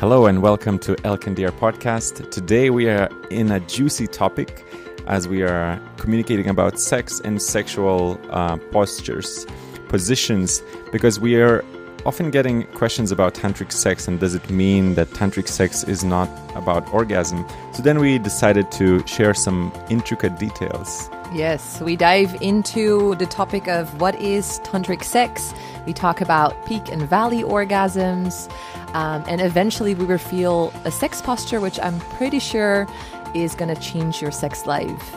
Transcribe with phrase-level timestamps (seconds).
[0.00, 2.30] Hello and welcome to Elk and Deer podcast.
[2.30, 4.64] Today we are in a juicy topic
[5.06, 9.46] as we are communicating about sex and sexual uh, postures,
[9.88, 11.62] positions, because we are
[12.06, 16.30] often getting questions about tantric sex and does it mean that tantric sex is not
[16.54, 17.46] about orgasm?
[17.74, 21.10] So then we decided to share some intricate details.
[21.32, 25.54] Yes, we dive into the topic of what is tantric sex.
[25.86, 28.50] We talk about peak and valley orgasms.
[28.94, 32.88] Um, and eventually, we reveal a sex posture, which I'm pretty sure
[33.32, 35.14] is going to change your sex life.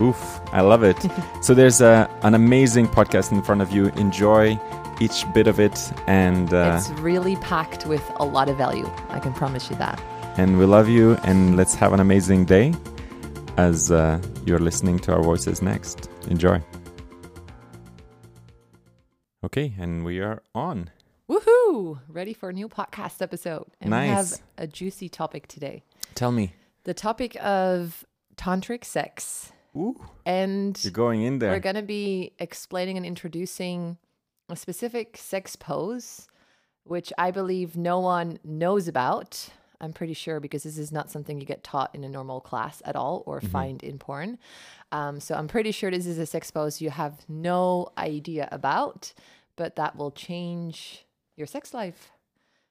[0.00, 0.96] Oof, I love it.
[1.42, 3.86] so, there's a, an amazing podcast in front of you.
[3.96, 4.56] Enjoy
[5.00, 5.92] each bit of it.
[6.06, 8.88] And uh, it's really packed with a lot of value.
[9.08, 10.00] I can promise you that.
[10.36, 11.14] And we love you.
[11.24, 12.74] And let's have an amazing day
[13.56, 16.10] as uh, you're listening to our voices next.
[16.28, 16.62] Enjoy.
[19.44, 20.90] Okay, and we are on.
[21.28, 22.00] Woohoo!
[22.08, 23.66] Ready for a new podcast episode.
[23.80, 24.08] And nice.
[24.08, 25.82] we have a juicy topic today.
[26.14, 26.52] Tell me.
[26.84, 28.04] The topic of
[28.36, 29.52] tantric sex.
[29.76, 30.00] Ooh.
[30.24, 31.50] And you're going in there.
[31.50, 33.98] We're going to be explaining and introducing
[34.48, 36.28] a specific sex pose,
[36.84, 39.48] which I believe no one knows about.
[39.80, 42.82] I'm pretty sure because this is not something you get taught in a normal class
[42.84, 43.48] at all or mm-hmm.
[43.48, 44.38] find in porn.
[44.92, 49.12] Um, so I'm pretty sure this is a sex pose you have no idea about,
[49.56, 52.10] but that will change your sex life.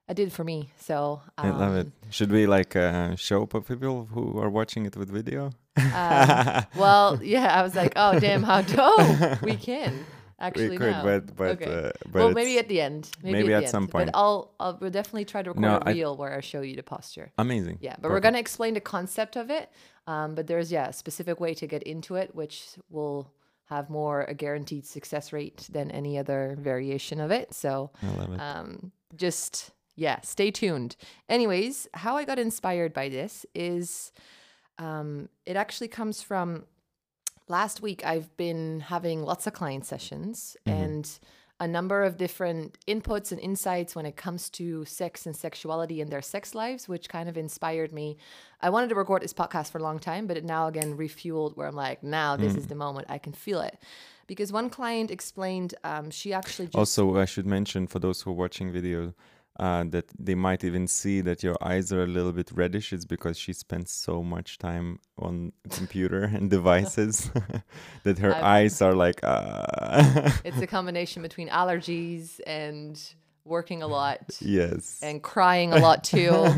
[0.07, 0.69] I did for me.
[0.77, 1.87] So um, I love it.
[1.87, 5.51] Um, Should we like uh, show people who are watching it with video?
[5.77, 10.05] um, well, yeah, I was like, oh damn, how dope we can
[10.39, 11.03] actually we could, now.
[11.03, 11.65] but but, okay.
[11.65, 13.09] uh, but well, maybe at the end.
[13.23, 14.11] Maybe, maybe at, at some point.
[14.11, 16.61] But I'll I'll we'll definitely try to record no, a reel I, where I show
[16.61, 17.31] you the posture.
[17.37, 17.79] Amazing.
[17.81, 18.13] Yeah, but Perfect.
[18.13, 19.71] we're gonna explain the concept of it.
[20.07, 23.31] Um, but there's yeah a specific way to get into it, which will
[23.65, 27.53] have more a guaranteed success rate than any other variation of it.
[27.53, 28.39] So it.
[28.39, 30.95] um, just yeah, stay tuned.
[31.29, 34.11] Anyways, how I got inspired by this is
[34.77, 36.65] um, it actually comes from
[37.47, 38.05] last week.
[38.05, 40.83] I've been having lots of client sessions mm-hmm.
[40.83, 41.19] and
[41.59, 46.09] a number of different inputs and insights when it comes to sex and sexuality in
[46.09, 48.17] their sex lives, which kind of inspired me.
[48.61, 51.55] I wanted to record this podcast for a long time, but it now again refueled
[51.55, 52.57] where I'm like, now this mm.
[52.57, 53.07] is the moment.
[53.09, 53.77] I can feel it.
[54.27, 58.33] Because one client explained um, she actually also I should mention for those who are
[58.33, 59.13] watching video
[59.59, 63.05] uh, that they might even see that your eyes are a little bit reddish it's
[63.05, 67.31] because she spends so much time on computer and devices
[68.03, 70.31] that her I've, eyes are like uh.
[70.43, 73.01] it's a combination between allergies and
[73.45, 76.51] working a lot yes and crying a lot too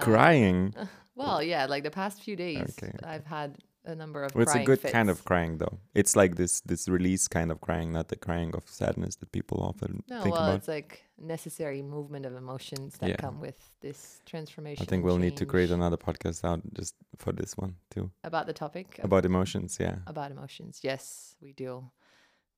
[0.00, 2.96] crying um, well yeah like the past few days okay.
[3.02, 4.34] i've had a number of.
[4.34, 4.92] Well, it's a good fits.
[4.92, 5.78] kind of crying, though.
[5.94, 9.62] It's like this this release kind of crying, not the crying of sadness that people
[9.62, 10.56] often no, think well, about.
[10.56, 13.16] it's like necessary movement of emotions that yeah.
[13.16, 14.82] come with this transformation.
[14.82, 18.10] I think we'll need to create another podcast out just for this one too.
[18.24, 19.00] About the topic.
[19.02, 19.96] About emotions, yeah.
[20.06, 21.84] About emotions, yes, we do.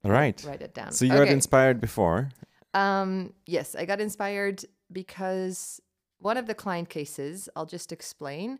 [0.04, 0.42] All right.
[0.46, 0.92] Write it down.
[0.92, 1.24] So you okay.
[1.24, 2.30] got inspired before.
[2.74, 3.32] Um.
[3.46, 5.80] Yes, I got inspired because
[6.18, 7.48] one of the client cases.
[7.54, 8.58] I'll just explain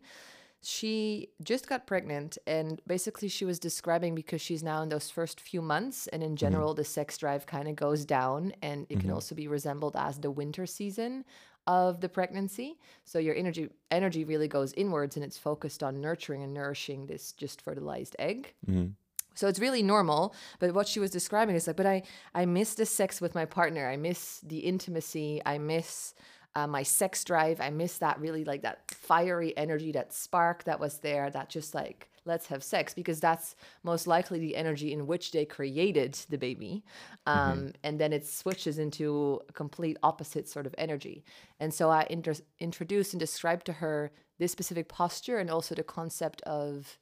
[0.65, 5.39] she just got pregnant and basically she was describing because she's now in those first
[5.39, 6.37] few months and in mm-hmm.
[6.37, 6.77] general mm-hmm.
[6.77, 9.01] the sex drive kind of goes down and it mm-hmm.
[9.01, 11.23] can also be resembled as the winter season
[11.67, 16.41] of the pregnancy so your energy energy really goes inwards and it's focused on nurturing
[16.41, 18.87] and nourishing this just fertilized egg mm-hmm.
[19.37, 22.03] So it's really normal, but what she was describing is like, but I
[22.33, 23.89] I miss the sex with my partner.
[23.89, 25.41] I miss the intimacy.
[25.45, 26.13] I miss
[26.55, 27.59] uh, my sex drive.
[27.59, 31.75] I miss that really like that fiery energy, that spark that was there, that just
[31.75, 36.37] like, let's have sex, because that's most likely the energy in which they created the
[36.37, 36.83] baby.
[37.27, 37.67] Um, mm-hmm.
[37.83, 41.23] And then it switches into a complete opposite sort of energy.
[41.59, 45.83] And so I inter- introduced and described to her this specific posture and also the
[45.83, 46.97] concept of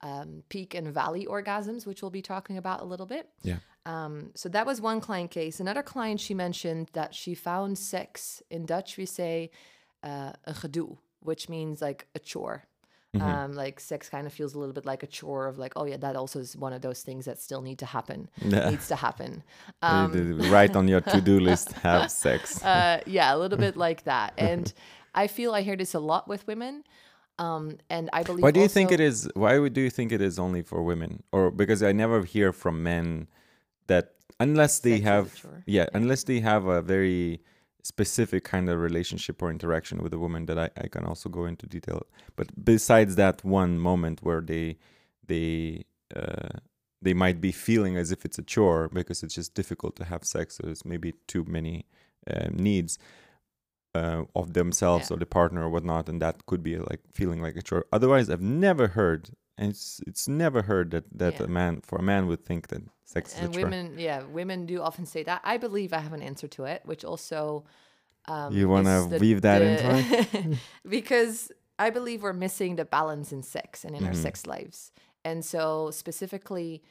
[0.00, 3.28] um, peak and valley orgasms, which we'll be talking about a little bit.
[3.42, 3.58] Yeah.
[3.86, 5.60] Um, so that was one client case.
[5.60, 8.96] Another client, she mentioned that she found sex in Dutch.
[8.96, 9.50] We say
[10.02, 12.64] uh, a gedoe, which means like a chore.
[13.14, 13.26] Mm-hmm.
[13.26, 15.84] Um, like sex kind of feels a little bit like a chore of like, oh
[15.84, 18.28] yeah, that also is one of those things that still need to happen.
[18.42, 18.70] Yeah.
[18.70, 19.42] Needs to happen.
[19.82, 22.62] Um, right on your to-do list, have sex.
[22.64, 24.32] Uh, yeah, a little bit like that.
[24.38, 24.72] And
[25.14, 26.84] I feel I hear this a lot with women.
[27.38, 28.42] Um, and I believe.
[28.42, 29.28] Why do you think it is?
[29.34, 31.22] Why do you think it is only for women?
[31.32, 33.28] Or because I never hear from men
[33.86, 35.26] that unless they have,
[35.66, 37.40] yeah, yeah, unless they have a very
[37.82, 41.44] specific kind of relationship or interaction with a woman that I, I can also go
[41.44, 42.02] into detail.
[42.36, 44.78] But besides that one moment where they
[45.26, 45.84] they
[46.16, 46.58] uh,
[47.02, 50.24] they might be feeling as if it's a chore because it's just difficult to have
[50.24, 50.56] sex.
[50.56, 51.84] So there's maybe too many
[52.30, 52.98] uh, needs
[53.94, 55.16] uh, of themselves Yeah.
[55.16, 57.84] or the partner or whatnot, and that could be like feeling like a chore.
[57.92, 61.44] Otherwise, I've never heard, and it's it's never heard that that Yeah.
[61.44, 63.62] a man for a man would think that sex is a and chore.
[63.64, 66.80] women yeah women do often say that i believe i have an answer to it
[66.84, 67.64] which also
[68.26, 70.58] um, You wanna weave that the- into
[70.88, 74.22] because i believe we're missing the balance in sex and in our Mhm.
[74.26, 74.92] sex lives
[75.24, 76.82] and so specifically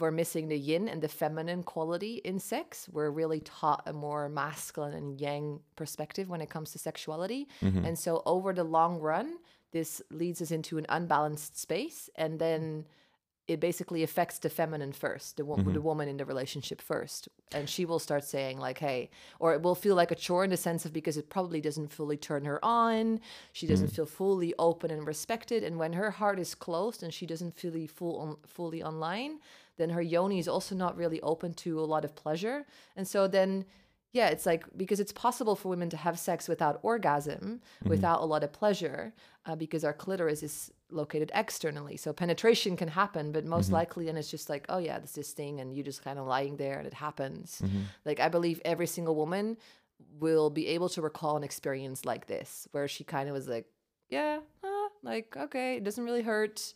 [0.00, 4.28] we're missing the yin and the feminine quality in sex we're really taught a more
[4.28, 7.84] masculine and yang perspective when it comes to sexuality Mhm.
[7.86, 9.38] and so over the long run
[9.72, 12.84] this leads us into an unbalanced space and then
[13.46, 15.72] it basically affects the feminine first the, wo- Mm-hmm.
[15.72, 19.08] the woman in the relationship first and she will start saying like hey
[19.40, 21.90] or it will feel like a chore in the sense of because it probably doesn't
[21.92, 23.20] fully turn her on
[23.52, 23.70] she Mm.
[23.70, 27.54] doesn't feel fully open and respected and when her heart is closed and she doesn't
[27.58, 29.38] feel full on, fully online
[29.78, 32.66] then her yoni is also not really open to a lot of pleasure
[32.96, 33.64] and so then
[34.12, 38.24] yeah, it's like because it's possible for women to have sex without orgasm, without a
[38.24, 39.12] lot of pleasure,
[39.44, 41.98] uh, because our clitoris is located externally.
[41.98, 45.32] So penetration can happen, but most likely, and it's just like, oh yeah, this this
[45.32, 47.60] thing, and you just kind of lying there and it happens.
[48.06, 49.58] Like I believe every single woman
[50.18, 53.66] will be able to recall an experience like this, where she kind of was like,
[54.08, 56.72] yeah, uh, like okay, it doesn't really hurt,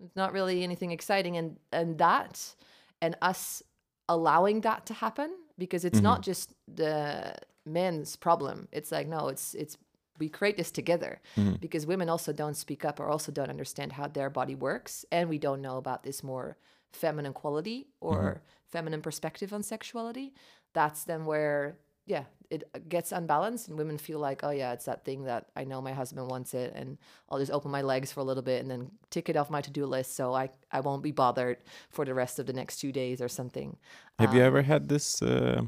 [0.00, 2.54] it's not really anything exciting, and and that,
[3.00, 3.62] and us
[4.06, 6.04] allowing that to happen because it's mm-hmm.
[6.04, 7.34] not just the
[7.66, 8.68] men's problem.
[8.72, 9.76] It's like no it's it's
[10.18, 11.56] we create this together mm-hmm.
[11.60, 15.28] because women also don't speak up or also don't understand how their body works and
[15.28, 16.56] we don't know about this more
[16.92, 18.38] feminine quality or mm-hmm.
[18.68, 20.32] feminine perspective on sexuality.
[20.72, 25.04] That's then where yeah it gets unbalanced and women feel like oh yeah it's that
[25.04, 26.98] thing that i know my husband wants it and
[27.30, 29.60] i'll just open my legs for a little bit and then tick it off my
[29.62, 31.56] to-do list so i i won't be bothered
[31.90, 33.76] for the rest of the next two days or something.
[34.18, 35.62] Have you Um, ever had this uh,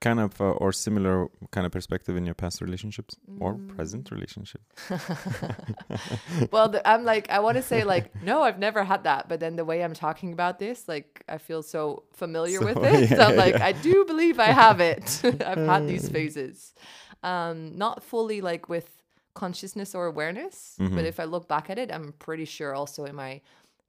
[0.00, 3.68] kind of uh, or similar kind of perspective in your past relationships or Mm.
[3.76, 4.60] present relationship?
[6.50, 9.40] well the, i'm like i want to say like no i've never had that but
[9.40, 13.08] then the way i'm talking about this like i feel so familiar with So, it
[13.08, 13.66] so i'm like yeah.
[13.66, 16.74] i do believe i have it i've had these phases
[17.22, 18.88] um not fully like with
[19.34, 21.04] consciousness or awareness but Mhm.
[21.12, 23.40] if i look back at it i'm pretty sure also in my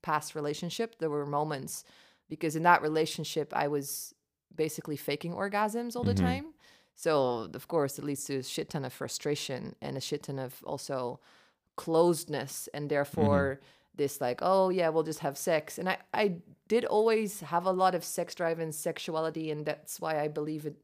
[0.02, 1.84] past relationship there were moments
[2.30, 4.14] because in that relationship i was
[4.58, 6.28] basically faking orgasms all the Mhm.
[6.30, 6.46] time.
[6.96, 10.40] So of course it leads to a shit ton of frustration and a shit ton
[10.40, 11.20] of also
[11.78, 13.60] closedness and therefore
[13.96, 15.78] this like oh yeah we'll just have sex.
[15.78, 16.26] And i i
[16.68, 20.66] did always have a lot of sex drive and sexuality and that's why i believe
[20.66, 20.76] it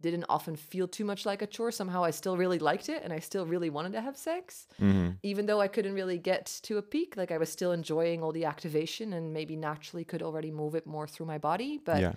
[0.00, 1.70] didn't often feel too much like a chore.
[1.72, 5.10] Somehow i still really liked it and i still really wanted to have sex hmm
[5.22, 7.16] even though i couldn't really get to a peak.
[7.16, 10.86] Like i was still enjoying all the activation and maybe naturally could already move it
[10.86, 12.12] more through my body but yeah.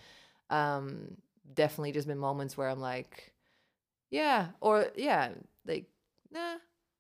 [0.50, 1.18] Um
[1.54, 3.34] definitely just been moments where i'm like
[4.12, 5.30] yeah or yeah
[5.66, 5.86] like
[6.32, 6.56] nah,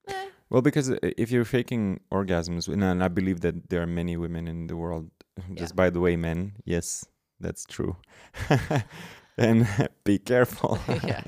[0.08, 0.26] nah.
[0.50, 4.48] Well, because uh, if you're faking orgasms, and I- believe that there are many women
[4.48, 5.10] in the world,
[5.56, 7.06] just by the way, men, yes,
[7.40, 7.98] that's true.
[9.38, 9.68] and
[10.06, 10.80] be careful.
[11.04, 11.22] Yeah.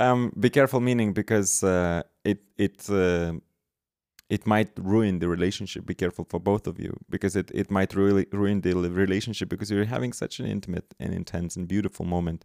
[0.00, 3.34] um, be careful, meaning because uh, it it uh,
[4.30, 5.84] it might ruin the relationship.
[5.84, 9.70] Be careful for both of you because it it might really ruin the relationship because
[9.70, 12.44] you're having such an intimate and intense and beautiful moment.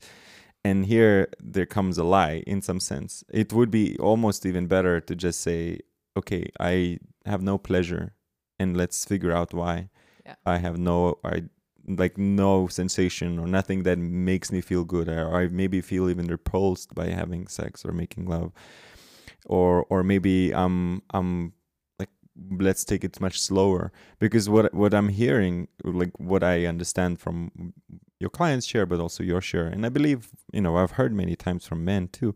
[0.63, 3.23] And here there comes a lie in some sense.
[3.31, 5.81] It would be almost even better to just say,
[6.17, 8.15] okay, I have no pleasure
[8.59, 9.89] and let's figure out why.
[10.25, 10.35] Yeah.
[10.43, 11.43] I have no I
[11.87, 16.25] like no sensation or nothing that makes me feel good or I maybe feel even
[16.25, 18.51] repulsed by having sex or making love.
[19.45, 21.53] Or or maybe I'm I'm
[22.59, 27.73] let's take it much slower because what what I'm hearing like what I understand from
[28.19, 31.35] your clients share but also your share and I believe you know I've heard many
[31.35, 32.35] times from men too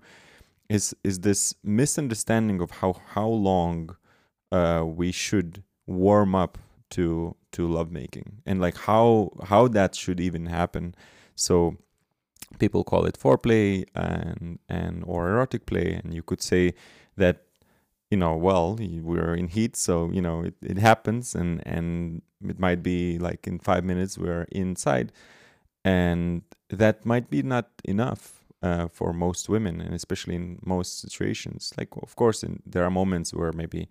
[0.69, 3.95] is is this misunderstanding of how how long
[4.51, 6.57] uh, we should warm up
[6.91, 10.95] to to lovemaking and like how how that should even happen.
[11.35, 11.77] So
[12.59, 16.73] people call it foreplay and and or erotic play, and you could say
[17.17, 17.43] that
[18.11, 22.59] you know well we're in heat, so you know it, it happens, and and it
[22.59, 25.11] might be like in five minutes we're inside,
[25.83, 31.73] and that might be not enough uh, for most women, and especially in most situations.
[31.77, 33.87] Like, of course, in, there are moments where maybe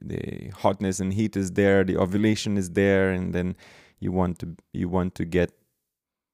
[0.00, 3.56] the hotness and heat is there, the ovulation is there, and then
[4.00, 5.52] you want to you want to get,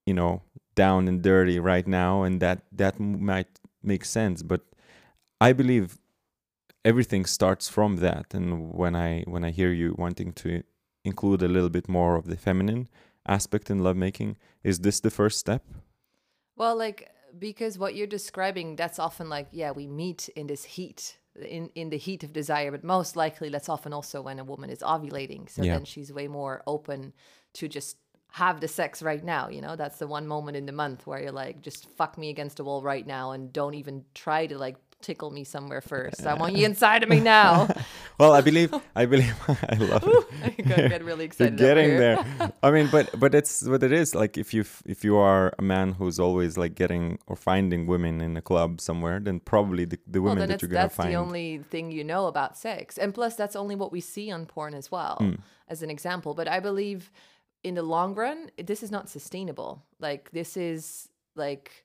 [0.07, 0.43] you know,
[0.75, 4.43] down and dirty right now, and that that might make sense.
[4.43, 4.63] But
[5.41, 5.99] I believe
[6.85, 10.63] everything starts from that, and when I when I hear you wanting to
[11.05, 12.89] include a little bit more of the feminine
[13.27, 15.63] aspect in lovemaking, is this the first step?
[16.57, 21.19] Well, like because what you're describing that's often like yeah we meet in this heat
[21.35, 24.71] in in the heat of desire but most likely that's often also when a woman
[24.71, 25.75] is ovulating so Yeah.
[25.75, 27.13] then she's way more open
[27.55, 27.97] to just
[28.31, 31.21] have the sex right now you know that's the one moment in the month where
[31.23, 34.57] you're like just fuck me against the wall right now and don't even try to
[34.57, 34.77] like
[35.09, 37.53] tickle me somewhere first i want you inside of me now
[38.21, 39.35] Well, I believe, I believe,
[39.75, 40.25] I love it.
[40.45, 40.63] i
[40.95, 41.99] get really You're excited getting here.
[42.39, 42.53] there.
[42.63, 44.15] I mean, but but it's what it is.
[44.15, 44.63] Like if you
[44.95, 48.81] if you are a man who's always like getting or finding women in a club
[48.81, 51.11] somewhere, then probably the, the women then that you're gonna that's find.
[51.11, 52.99] the only thing you know about sex.
[53.03, 55.35] And plus, that's only what we see on porn as well, Hmm.
[55.69, 56.35] as an example.
[56.35, 57.11] But I believe
[57.65, 58.39] in the long run,
[58.71, 59.83] this is not sustainable.
[59.99, 61.84] Like, this is like,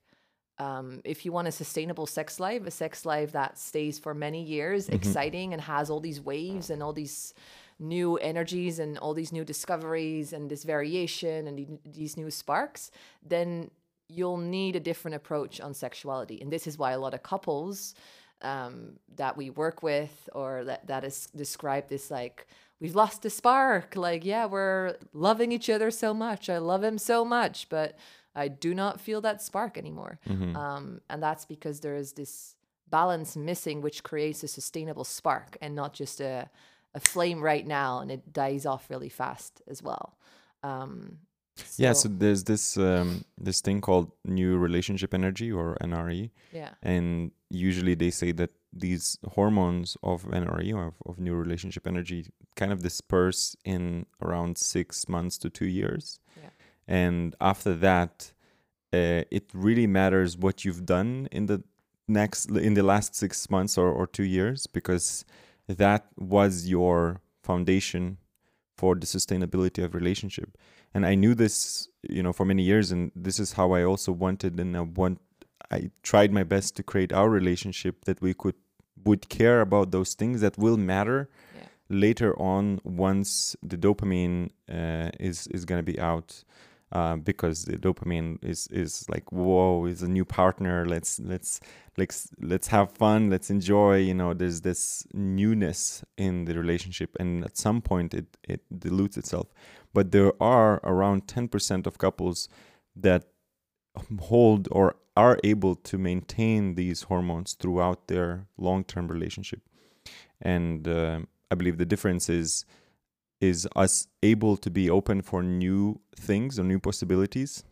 [0.60, 4.44] um, if you want a sustainable sex life, a sex life that stays for many
[4.44, 4.96] years, Mm-hmm.
[4.96, 7.34] exciting and has all these waves and all these
[7.80, 12.92] new energies and all these new discoveries and this variation and the- these new sparks,
[13.26, 13.72] then
[14.10, 16.42] you'll need a different approach on sexuality.
[16.42, 17.96] And this is why a lot of couples
[18.42, 22.48] um, that we work with or that, that is described this like,
[22.82, 23.96] we've lost the spark.
[23.96, 26.50] Like, yeah, we're loving each other so much.
[26.50, 27.98] I love him so much, but
[28.40, 30.20] I do not feel that spark anymore.
[30.56, 32.56] Um, and that's because there is this
[32.90, 36.50] balance missing, which creates a sustainable spark and not just a,
[36.94, 40.18] a flame right now and it dies off really fast as well.
[40.64, 41.20] Um,
[41.78, 46.72] yeah, so there's this um, this thing called new relationship energy or NRE, yeah.
[46.82, 52.28] and usually they say that these hormones of NRE or of, of new relationship energy
[52.56, 56.20] kind of disperse in around six months to two years.
[56.90, 58.34] And after that,
[58.92, 61.60] uh, it really matters what you've done in the
[62.08, 65.24] next in the last six months or, or two years because
[65.68, 68.18] that was your foundation
[68.80, 70.50] for the sustainability of relationship
[70.94, 74.12] and i knew this you know for many years and this is how i also
[74.12, 75.20] wanted and i want
[75.70, 78.56] i tried my best to create our relationship that we could
[79.06, 81.20] would care about those things that will matter
[81.56, 81.68] Yeah.
[82.08, 86.44] later on once the dopamine uh, is is going to be out
[86.92, 90.86] uh, because the dopamine is is like whoa is a new partner.
[90.86, 91.60] Let's let's
[91.98, 93.30] let's let's have fun.
[93.30, 98.38] Let's enjoy you know there's this newness in the relationship and at some point it
[98.44, 99.48] it dilutes itself.
[99.94, 102.48] But there are around 10% of couples
[102.96, 103.24] that
[104.20, 109.62] hold or are able to maintain these hormones throughout their long-term relationship.
[110.42, 112.66] And uh, i believe the difference is
[113.42, 117.64] is us able to be open for new things or new possibilities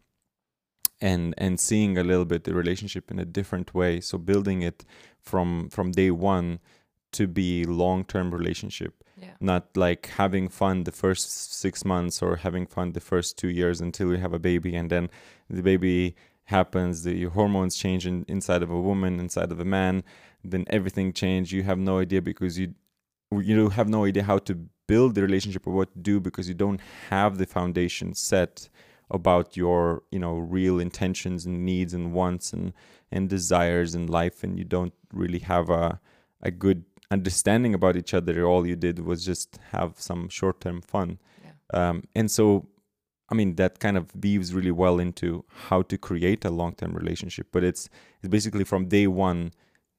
[1.01, 3.99] and and seeing a little bit the relationship in a different way.
[3.99, 4.85] So building it
[5.19, 6.59] from from day one
[7.13, 9.03] to be long-term relationship.
[9.19, 9.33] Yeah.
[9.39, 13.81] not like having fun the first six months or having fun the first two years
[13.81, 15.09] until you have a baby and then
[15.49, 20.03] the baby happens the hormones change in, inside of a woman inside of a man
[20.43, 21.51] then everything change.
[21.51, 22.75] You have no idea because you
[23.31, 24.53] you have no idea how to
[24.87, 28.69] build the relationship or what to do because you don't have the foundation set
[29.09, 32.73] about your you know real intentions and needs and wants and
[33.11, 35.99] and desires in life and you don't really have a
[36.41, 38.45] a good understanding about each other.
[38.45, 41.19] All you did was just have some short-term fun.
[41.43, 41.89] Yeah.
[41.89, 42.67] um, and so
[43.29, 47.45] i mean that kind of weaves really well into how to create a long-term relationship
[47.51, 47.89] but it's
[48.19, 49.51] it's basically from day one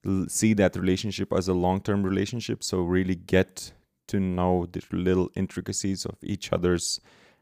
[0.07, 2.63] l- see that relationship as a long-term relationship.
[2.63, 3.73] So really get
[4.09, 7.01] to know the little intricacies of each other's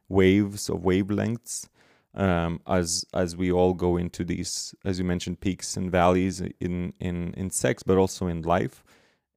[0.09, 1.69] waves of wavelengths
[2.15, 6.93] um, as as we all go into these as you mentioned peaks and valleys in
[7.01, 8.85] in in sex but also in life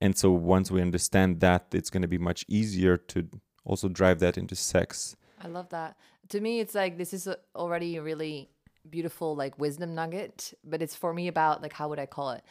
[0.01, 3.27] and so once we understand that it's going to be much easier to
[3.65, 5.95] also drive that into sex I love that.
[6.29, 8.49] To me, it's like this is already a really
[8.89, 12.43] beautiful like wisdom nugget, but it's for me about like how would I call it?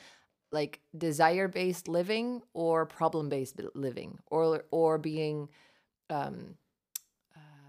[0.50, 5.48] Like desire based living or problem based living or or being
[6.10, 6.56] um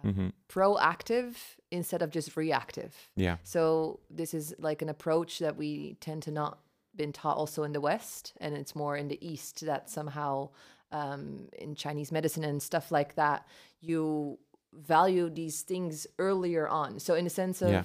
[0.03, 1.36] hmm proactive
[1.71, 2.95] instead of just reactive.
[3.15, 6.59] yeah So this is like an approach that we tend to not
[6.95, 10.50] been taught also in the West, and it's more in the East that somehow
[10.91, 13.45] um, in Chinese medicine and stuff like that
[13.79, 14.39] you
[14.74, 17.00] value these things earlier on.
[17.00, 17.83] So in the sense of Yeah.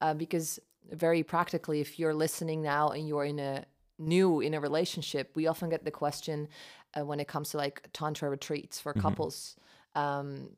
[0.00, 0.58] uh, because
[0.90, 3.64] very practically, if you're listening now and you're in a
[3.98, 6.48] new in a relationship, we often get the question
[6.98, 9.56] uh, when it comes to like tantra retreats for couples.
[9.94, 10.50] Um,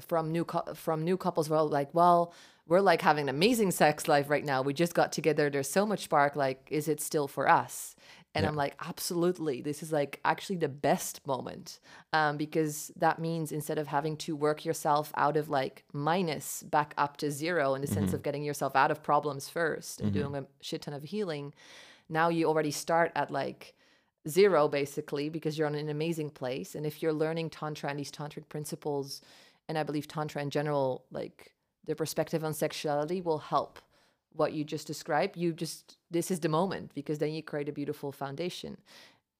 [0.00, 2.34] from new from new couples well like well
[2.66, 5.86] we're like having an amazing sex life right now we just got together there's so
[5.86, 7.96] much spark like is it still for us
[8.34, 8.50] And Yeah.
[8.50, 9.62] I'm like, absolutely.
[9.62, 11.80] This is like actually the best moment
[12.12, 16.92] um, because that means instead of having to work yourself out of like minus back
[16.98, 18.16] up to zero in the sense Mm-hmm.
[18.16, 21.54] of getting yourself out of problems 1st and doing a shit ton of healing,
[22.08, 23.74] now you already start at like
[24.28, 26.74] zero basically because you're in an amazing place.
[26.74, 29.20] And if you're learning Tantra and these tantric principles,
[29.68, 31.52] and I believe Tantra in general, like
[31.86, 33.78] the perspective on sexuality will help
[34.32, 37.72] what you just described, you just this is the moment because then you create a
[37.72, 38.76] beautiful foundation.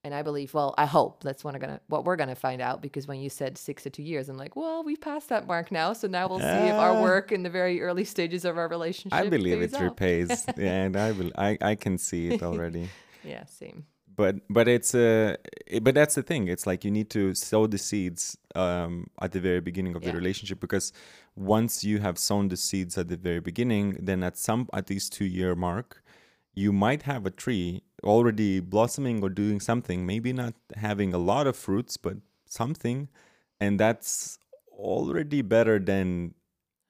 [0.06, 2.80] And I believe, well, I hope that's what, I'm gonna, what we're gonna find out
[2.86, 5.72] because when you said six to two years, I'm like, well, we've passed that mark
[5.72, 7.02] now, so now we'll see if our Ah.
[7.02, 9.18] work in the very early stages of our relationship.
[9.20, 10.30] I believe it repays.
[10.56, 11.32] yeah, and I will.
[11.48, 12.86] I I can see it already.
[13.34, 13.78] Yeah, same.
[14.22, 15.34] but but it's uh
[15.74, 18.22] it- but that's the thing it's like you need to sow the seeds
[18.64, 18.92] um
[19.24, 20.86] at the very beginning of the relationship because
[21.54, 25.06] once you have sown the seeds at the very beginning then at some at least
[25.18, 25.88] two year mark
[26.56, 31.46] you might have a tree already blossoming or doing something maybe not having a lot
[31.46, 33.08] of fruits but something
[33.60, 34.38] and that's
[34.72, 36.34] already better than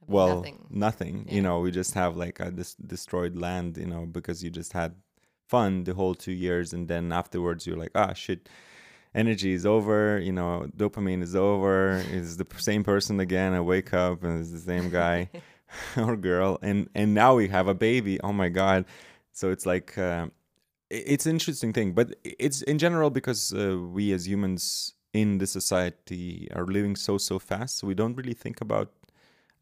[0.06, 0.66] well nothing.
[0.70, 1.35] nothing, Yeah.
[1.35, 4.73] you know we just have like a dis- destroyed land you know because you just
[4.73, 4.94] had
[5.49, 8.49] fun the whole two years and then afterwards you're like ah shit
[9.14, 13.94] energy is over you know dopamine is over it's the same person again i wake
[13.94, 15.28] up and it's the same guy
[15.96, 18.85] or girl and and now we have a baby oh my god
[19.36, 20.26] so it's like uh,
[20.90, 25.46] it's an interesting thing but it's in general because uh, we as humans in the
[25.46, 28.88] society are living so so fast so we don't really think about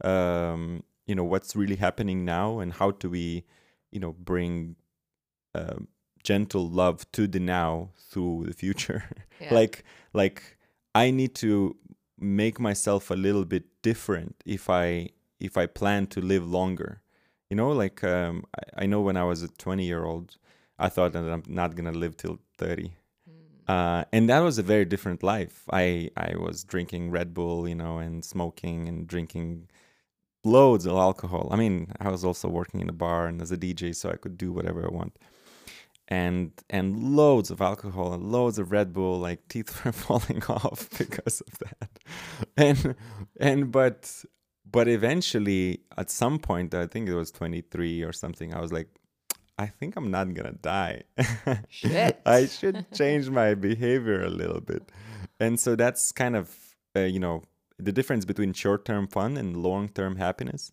[0.02, 3.44] um, you know what's really happening now and how do we
[3.90, 4.76] you know bring
[5.54, 5.88] um
[6.22, 9.02] gentle love to the now through the future
[9.40, 9.54] Yeah.
[9.54, 10.56] like like
[10.94, 11.76] i need to
[12.18, 17.02] make myself a little bit different if i if i plan to live longer
[17.54, 20.36] you know like um, I, I know when i was a 20 year old
[20.76, 22.92] i thought that i'm not gonna live till 30
[23.68, 25.64] uh, and that was a very different life.
[25.72, 29.70] I I was drinking Red Bull, you know, and smoking and drinking
[30.44, 31.48] loads of alcohol.
[31.50, 34.16] I mean, I was also working in a bar and as a DJ, so I
[34.16, 35.16] could do whatever I want.
[36.08, 40.90] And and loads of alcohol and loads of Red Bull, like teeth were falling off
[40.98, 41.92] because of that.
[42.58, 42.94] And
[43.40, 44.24] and but
[44.74, 48.52] but eventually, at some point, I think it was 23 or something.
[48.54, 48.88] I was like,
[49.56, 51.02] I think I'm not gonna die.
[51.68, 52.20] Shit.
[52.26, 54.82] I should change my behavior a little bit.
[55.38, 56.46] And so that's kind of,
[56.96, 57.42] uh, you know,
[57.78, 60.72] the difference between short term fun and long term happiness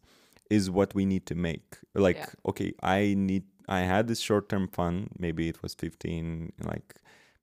[0.50, 1.78] is what we need to make.
[1.94, 2.50] Like, Yeah.
[2.50, 5.10] okay, I need, I had this short term fun.
[5.18, 6.96] Maybe it was 15, like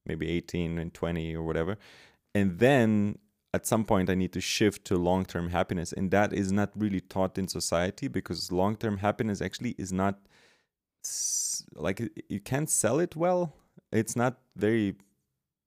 [0.06, 1.78] maybe 18 and 20 or whatever.
[2.34, 3.18] And then
[3.54, 5.92] at some point, I need to shift to long term happiness.
[5.92, 10.18] And that is not really taught in society because long term happiness actually is not
[11.74, 13.54] like you can't sell it well.
[13.92, 14.96] It's not very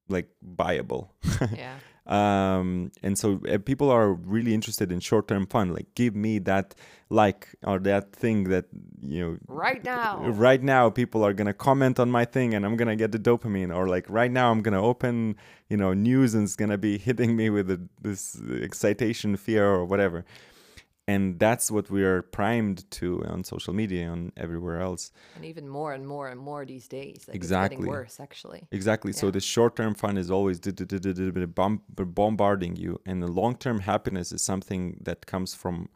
[0.08, 1.08] like buyable.
[1.56, 1.78] yeah.
[2.12, 6.74] Um and so uh, people are really interested in short-term fun like give me that
[7.08, 8.66] like or that thing that
[9.02, 10.08] you know Right now.
[10.48, 13.74] right now people are gonna comment on my thing and i'm gonna get the dopamine
[13.74, 15.36] or like right now i'm gonna open
[15.70, 18.22] you know news and it's gonna be hitting me with the, this
[18.68, 20.24] excitation fear or whatever
[21.08, 25.68] and that's what we are primed to on social media and everywhere else And even
[25.68, 27.24] more and more and more these days.
[27.26, 27.76] Like It's Exactly.
[27.76, 28.68] getting worse, actually.
[28.70, 29.12] Exactly.
[29.12, 30.60] So the short term fun is always
[32.04, 35.88] bombarding you, and the long term happiness is something that comes from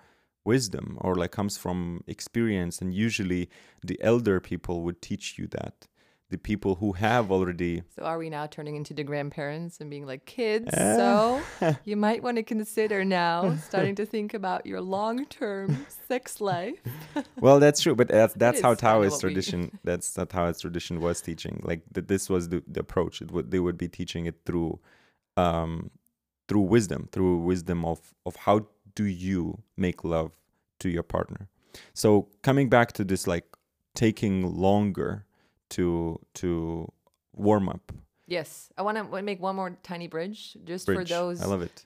[0.44, 2.80] wisdom or like comes from experience.
[2.80, 3.48] And usually,
[3.84, 5.86] the elder people would teach you that.
[6.28, 10.06] The people who have already So are we now turning into the grandparents and being
[10.06, 10.96] like, kids, Eh.
[10.96, 11.40] so
[11.84, 16.78] you might want to consider now starting to think about your long-term sex life.
[17.40, 21.00] well that's true but that's that's how taoist what we- tradition that's that taoist tradition
[21.00, 24.26] was teaching like that this was the, the approach it would they would be teaching
[24.26, 24.78] it through
[25.36, 25.90] um
[26.48, 30.32] through wisdom through wisdom of of how do you make love
[30.80, 31.48] to your partner
[31.94, 33.44] so coming back to this like
[33.94, 35.25] taking longer
[35.70, 36.90] to to
[37.32, 37.92] warm up
[38.28, 41.62] Yes, I want to make one more tiny bridge just bridge for those i love
[41.62, 41.84] it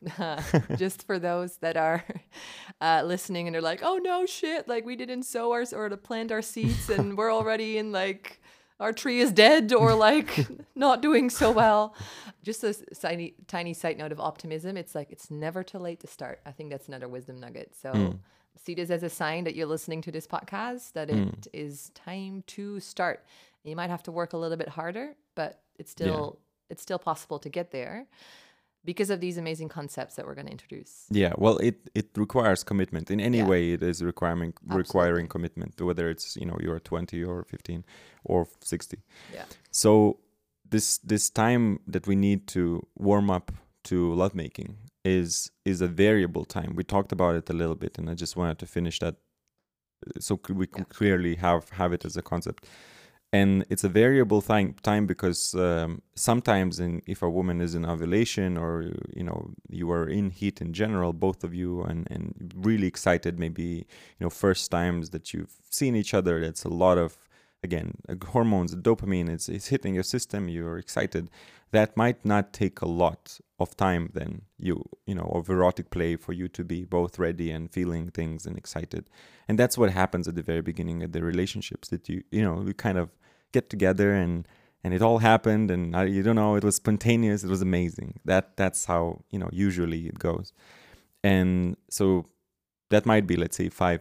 [0.79, 2.03] just for those that are
[2.81, 5.97] uh, listening and they're like, oh no, shit, like we didn't sow our or to
[5.99, 8.41] plant our seeds and we're already in like
[8.79, 11.95] our tree is dead or like not doing so well.
[12.43, 14.79] Just a tiny tiny side note of optimism.
[14.79, 16.41] It's like it's never too late to start.
[16.47, 17.75] I think that's another wisdom nugget.
[17.79, 18.19] So
[18.57, 22.43] see this as a sign that you're listening to this podcast that it is time
[22.47, 23.25] to start.
[23.65, 26.39] You might have to work a little bit harder, but it's still
[26.71, 28.07] it's still possible to get there
[28.85, 31.05] because of these amazing concepts that we're going to introduce.
[31.11, 33.49] Yeah, well, it it requires commitment in any Yeah.
[33.49, 33.73] way.
[33.73, 37.85] It is requiring requiring commitment, whether it's you know you're 20 or 15
[38.25, 38.99] or 60.
[39.35, 39.45] Yeah.
[39.71, 40.21] So
[40.69, 43.53] this this time that we need to warm up
[43.85, 46.75] to lovemaking is is a variable time.
[46.77, 49.17] We talked about it a little bit, and I just wanted to finish that
[50.07, 52.67] uh, so we can clearly have have it as a concept.
[53.33, 57.87] And it's a variable time time because um, sometimes, in, if a woman is in
[57.87, 62.53] ovulation or you know you are in heat in general, both of you, and and
[62.57, 66.99] really excited, maybe you know first times that you've seen each other, it's a lot
[66.99, 67.17] of
[67.63, 71.31] again uh, hormones dopamine it's, it's hitting your system you're excited.
[71.73, 76.17] That might not take a lot of time then you you know of erotic play
[76.17, 79.09] for you to be both ready and feeling things and excited.
[79.47, 82.55] And that's what happens at the very beginning of the relationships that you you know
[82.55, 83.11] we kind of
[83.53, 84.47] get together and
[84.83, 88.19] and it all happened and uh, you don't know it was spontaneous it was amazing.
[88.25, 90.53] That that's how you know usually it goes.
[91.23, 92.27] And so
[92.89, 94.01] that might be let's say five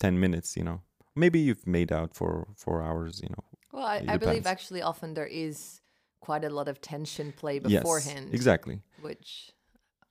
[0.00, 0.80] ten minutes you know.
[1.14, 3.44] Maybe you've made out for four hours you know.
[3.72, 5.80] Well, I, I believe actually often there is
[6.20, 8.80] quite a lot of tension play beforehand Yes, exactly.
[9.00, 9.52] Which,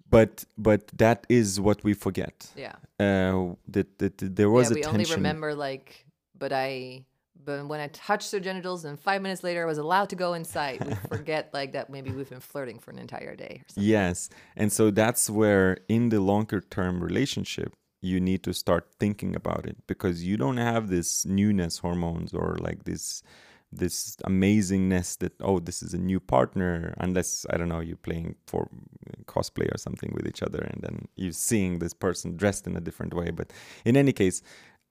[0.10, 2.48] but but that is what we forget.
[2.56, 2.76] Yeah.
[3.00, 5.02] uh that, that, that there was yeah, a we tension.
[5.02, 6.06] only remember like,
[6.38, 7.06] but I,
[7.44, 10.34] but when I touched their genitals and five minutes later I was allowed to go
[10.34, 13.90] inside, we forget like that maybe we've been flirting for an entire day or something.
[13.90, 14.30] yes.
[14.56, 19.66] And so that's where in the longer term relationship you need to start thinking about
[19.66, 23.24] it because you don't have this newness hormones or like this
[23.70, 28.34] this amazingness that oh this is a new partner unless i don't know you're playing
[28.46, 28.70] for
[29.10, 32.76] uh, cosplay or something with each other and then you're seeing this person dressed in
[32.76, 33.30] a different way.
[33.32, 33.52] But
[33.86, 34.42] in any case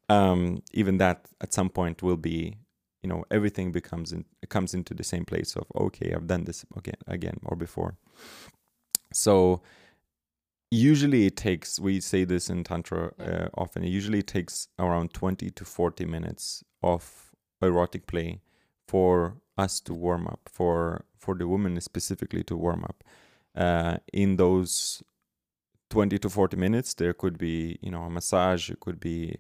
[0.09, 2.57] um even that at some point will be
[3.03, 6.65] you know everything becomes in comes into the same place of okay i've done this
[6.77, 7.97] again again or before.
[9.13, 9.63] So
[10.71, 15.51] usually it takes we say this in tantra uh, often it usually takes around 20
[15.51, 18.41] to 40 minutes of erotic play
[18.87, 23.03] for us to warm up for for the woman specifically to warm up.
[23.55, 25.03] Uh, in those
[25.91, 29.37] 20 to 40 minutes there could be you know a massage it could be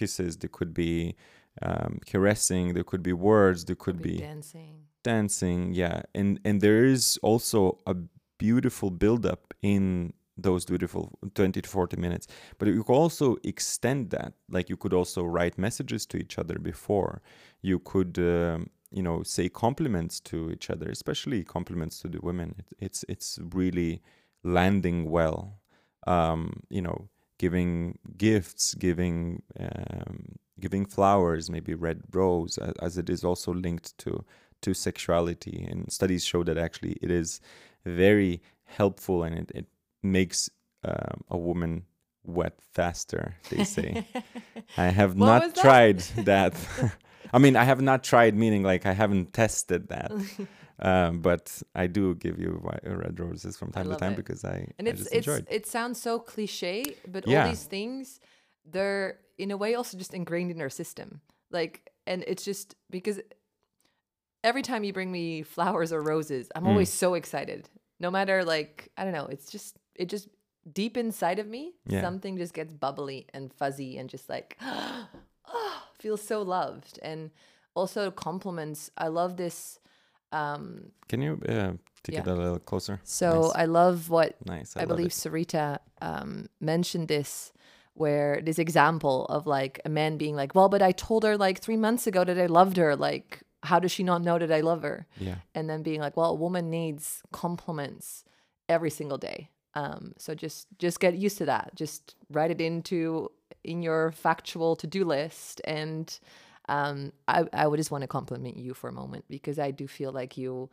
[0.00, 1.16] kisses there could be
[1.62, 4.74] um, caressing there could be words there could be dancing.
[5.02, 6.02] dancing yeah.
[6.14, 7.96] And and there is also a
[8.38, 12.26] beautiful build-up in those beautiful 20 to 40 minutes.
[12.58, 16.58] But you could also extend that like you could also write messages to each other
[16.58, 17.22] before.
[17.62, 22.54] You could um, you know say compliments to each other especially compliments to the women.
[22.58, 24.02] It, it's it's really
[24.42, 25.58] landing well.
[26.06, 33.24] Um, you know giving gifts giving um, giving flowers maybe red rose as it is
[33.24, 34.24] also linked to
[34.62, 35.66] to sexuality.
[35.70, 37.40] And studies show that actually it is
[37.84, 39.66] very helpful and it, it
[40.02, 40.50] makes
[40.84, 41.84] um, a woman
[42.24, 44.06] wet faster they say.
[44.76, 45.60] I have What not that?
[45.62, 46.54] tried that.
[47.34, 50.12] I mean i have not tried meaning like i haven't tested that
[50.80, 54.16] um, but i do give you wi- uh, red roses from time to time it.
[54.16, 57.42] because i, and it's just it's enjoyed it sounds so cliche but Yeah.
[57.42, 58.20] all these things
[58.64, 63.20] they're in a way also just ingrained in our system like and it's just because
[64.44, 66.68] every time you bring me flowers or roses i'm Mm.
[66.68, 67.68] always so excited
[68.00, 70.28] no matter like i don't know it's just it just
[70.72, 72.00] deep inside of me Yeah.
[72.00, 77.30] something just gets bubbly and fuzzy and just like oh, feels so loved and
[77.74, 79.78] also compliments i love this
[80.32, 82.32] um can you uh, take it Yeah.
[82.32, 84.76] a little closer so nice, i love what nice.
[84.76, 85.12] I, love believe it.
[85.12, 87.52] Sarita um, mentioned this,
[87.94, 91.58] where this example of like a man being like, "Well, but I told her like
[91.60, 92.94] three months ago that I loved her.
[92.94, 96.16] Like, how does she not know that I love her?" yeah And then being like,
[96.16, 98.24] "Well, a woman needs compliments
[98.68, 99.48] every single day.
[99.74, 101.70] Um, so just just get used to that.
[101.74, 103.30] Just write it into
[103.64, 106.18] in your factual to do list and."
[106.68, 109.86] Um, I, I would just want to compliment you for a moment because I do
[109.86, 110.70] feel like you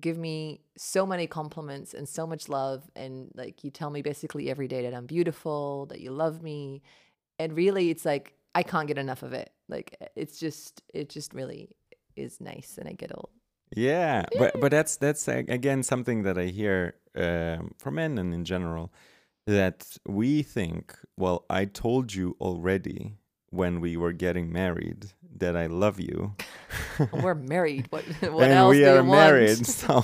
[0.00, 4.50] give me so many compliments and so much love and like you tell me basically
[4.50, 6.82] every day that I'm beautiful, that you love me.
[7.38, 9.52] And really it's like I can't get enough of it.
[9.68, 11.70] Like it's just it just really
[12.16, 13.30] is nice and I get all
[13.74, 18.44] Yeah, but but that's that's again something that I hear um, from men and in
[18.44, 18.92] general
[19.46, 20.96] that we think.
[21.16, 23.19] Well, I told you already
[23.50, 25.06] when we were getting married
[25.38, 26.34] that I love you,
[27.12, 27.86] we're married.
[27.90, 29.66] What what and else we are married.
[29.66, 30.00] So,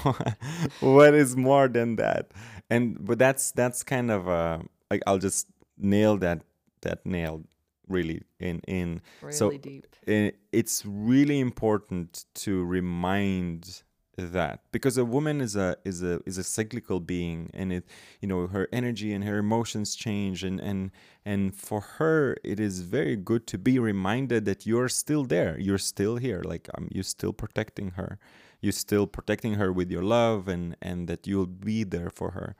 [0.80, 2.30] what is more than that?
[2.70, 4.58] And but that's that's kind of uh,
[4.90, 5.46] like I'll just
[5.78, 6.42] nail that
[6.82, 7.44] that nail
[7.88, 9.86] really in in really so deep.
[10.08, 13.82] i- it's really important to remind
[14.16, 14.60] that.
[14.72, 17.84] Because a woman is a is a is a cyclical being and it
[18.20, 20.90] you know her energy and her emotions change and and
[21.24, 25.78] and for her it is very good to be reminded that you're still there you're
[25.78, 28.18] still here like um, you're still protecting her.
[28.60, 32.56] You're still protecting her with your love and and that you'll be there for her.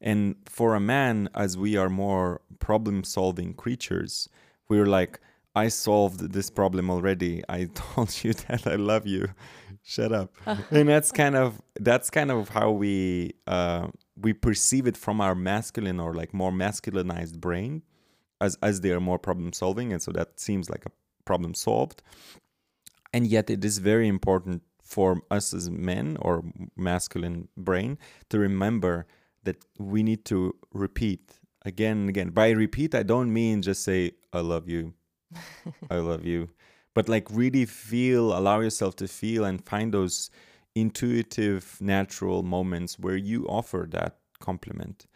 [0.00, 4.28] And for a man as we are more problem solving creatures
[4.68, 5.20] we're like
[5.54, 7.42] i solved this problem already.
[7.48, 9.28] I told you that i love you
[9.86, 10.34] shut up.
[10.70, 13.86] And that's kind of that's kind of how we uh
[14.20, 17.82] we perceive it from our masculine or like more masculinized brain
[18.40, 20.90] as as they are more problem solving and so that seems like a
[21.24, 22.02] problem solved.
[23.14, 26.44] And yet it is very important for us as men or
[26.76, 29.06] masculine brain to remember
[29.44, 32.30] that we need to repeat again and again.
[32.30, 34.94] By repeat i don't mean just say i love you.
[35.90, 36.48] I love you
[36.96, 40.30] but like really feel allow yourself to feel and find those
[40.74, 45.06] intuitive natural moments where you offer that compliment.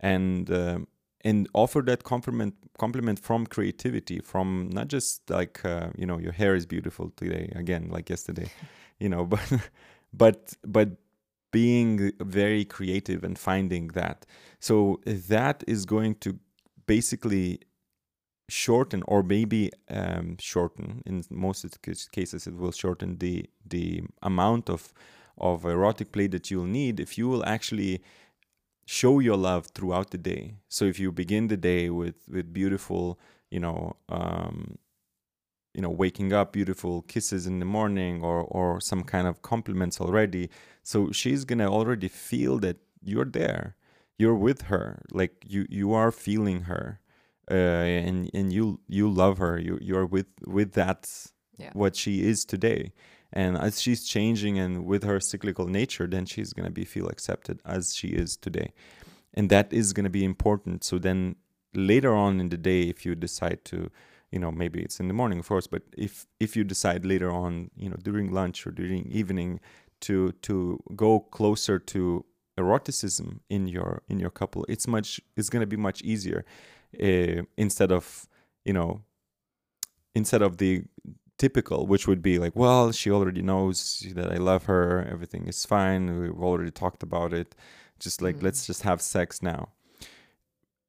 [0.00, 0.88] And um,
[1.24, 6.32] and offer that compliment compliment from creativity from not just like uh, you know your
[6.32, 8.48] hair is beautiful today again like yesterday
[9.00, 9.52] you know but
[10.12, 10.90] but but
[11.50, 14.26] being very creative and finding that.
[14.60, 16.38] So that is going to
[16.86, 17.60] basically
[18.48, 21.64] shorten or maybe um, shorten in most
[22.12, 24.92] cases it will shorten the the amount of
[25.38, 28.02] of erotic play that you'll need if you will actually
[28.86, 30.54] show your love throughout the day.
[30.68, 33.18] So if you begin the day with with beautiful,
[33.50, 34.78] you know, um,
[35.74, 40.00] you know, waking up, beautiful kisses in the morning, or or some kind of compliments
[40.00, 40.50] already,
[40.82, 43.76] so she's gonna already feel that you're there,
[44.18, 47.00] you're with her, like you you are feeling her,
[47.50, 51.08] uh, and and you you love her, you you're with with that
[51.58, 51.70] yeah.
[51.72, 52.92] what she is today.
[53.32, 57.08] And as she's changing and with her cyclical nature then she's going to be feel
[57.08, 58.72] accepted as she is today.
[59.34, 60.84] And that is going to be important.
[60.84, 61.36] So then
[61.74, 63.90] later on in the day if you decide to
[64.32, 67.30] you know maybe it's in the morning of course but if if you decide later
[67.30, 69.60] on you know during lunch or during evening
[70.00, 72.24] to to go closer to
[72.58, 76.44] eroticism in your in your couple it's much it's going to be much easier
[77.02, 78.28] uh, instead of
[78.64, 79.02] you know
[80.14, 80.82] instead of the
[81.38, 85.66] typical, which would be like, well, she already knows that I love her, everything is
[85.66, 87.54] fine, we've already talked about it.
[87.98, 88.42] Just like, mm.
[88.42, 89.70] let's just have sex now.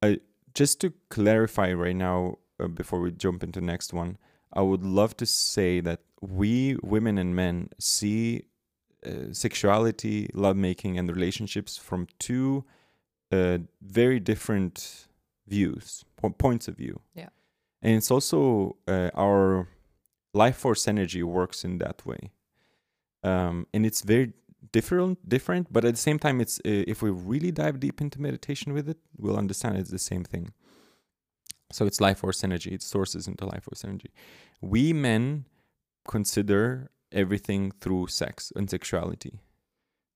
[0.02, 0.20] I,
[0.54, 4.18] just to clarify right now, uh, before we jump into the next one,
[4.52, 8.44] I would love to say that we, women and men, see
[9.06, 12.64] uh, sexuality, lovemaking, and relationships from two
[13.30, 15.07] uh, very different
[15.48, 16.04] views,
[16.38, 17.00] points of view.
[17.14, 17.28] Yeah.
[17.82, 19.68] And it's also uh, our
[20.34, 22.30] life force energy works in that way.
[23.22, 24.32] Um, and it's very
[24.72, 28.20] different different but at the same time it's uh, if we really dive deep into
[28.20, 30.52] meditation with it we'll understand it's the same thing.
[31.70, 34.10] So it's life force energy it sources into life force energy.
[34.60, 35.46] We men
[36.06, 39.40] consider everything through sex and sexuality.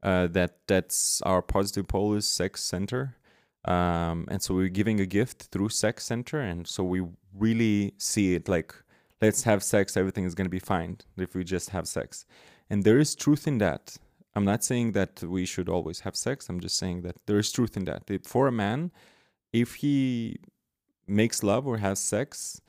[0.03, 3.17] Uh, that that's our positive pole is sex center
[3.65, 7.03] um, and so we're giving a gift through sex center and so we
[7.35, 8.75] really see it like
[9.23, 12.27] let's have sex, everything is going to be fine if we just have sex.
[12.69, 13.97] And there is truth in that.
[14.35, 16.49] I'm not saying that we should always have sex.
[16.49, 18.03] I'm just saying that there is truth in that.
[18.27, 18.91] For a man,
[19.53, 20.39] if he
[21.07, 22.61] makes love or has sex,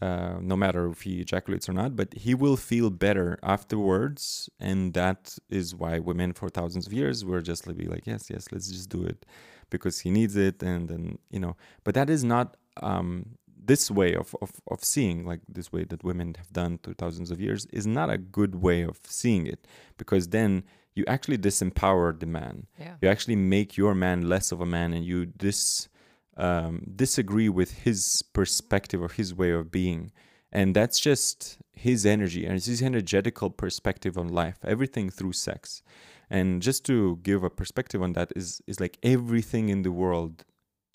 [0.00, 4.48] uh, no matter if he ejaculates or not, but he will feel better afterwards.
[4.60, 8.68] And that is why women for thousands of years were just like, yes, yes, let's
[8.68, 9.26] just do it
[9.70, 10.62] because he needs it.
[10.62, 15.24] And then, you know, but that is not um, this way of, of, of seeing,
[15.24, 18.56] like this way that women have done through thousands of years, is not a good
[18.56, 22.66] way of seeing it because then you actually disempower the man.
[22.78, 22.94] Yeah.
[23.02, 25.88] You actually make your man less of a man and you dis,
[26.36, 30.12] um, disagree with his perspective or his way of being.
[30.52, 35.82] And that's just his energy and his energetical perspective on life, everything through sex.
[36.28, 40.44] And just to give a perspective on that is is like everything in the world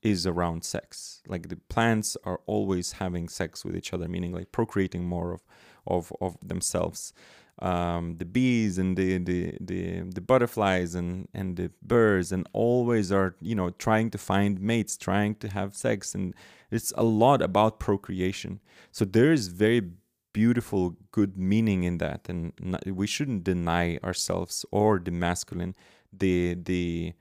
[0.04, 1.22] is around sex.
[1.28, 5.41] Like the plants are always having sex with each other, meaning like procreating more of
[5.88, 7.13] of, of themselves.
[7.60, 13.12] Um, the bees and the, the the the butterflies and and the birds and always
[13.12, 16.34] are you know trying to find mates, trying to have sex, and
[16.72, 18.62] it's a lot about procreation.
[18.91, 19.91] So there is very
[20.34, 25.76] beautiful, good meaning in that, and not, we shouldn't deny ourselves or the masculine
[26.13, 27.13] the the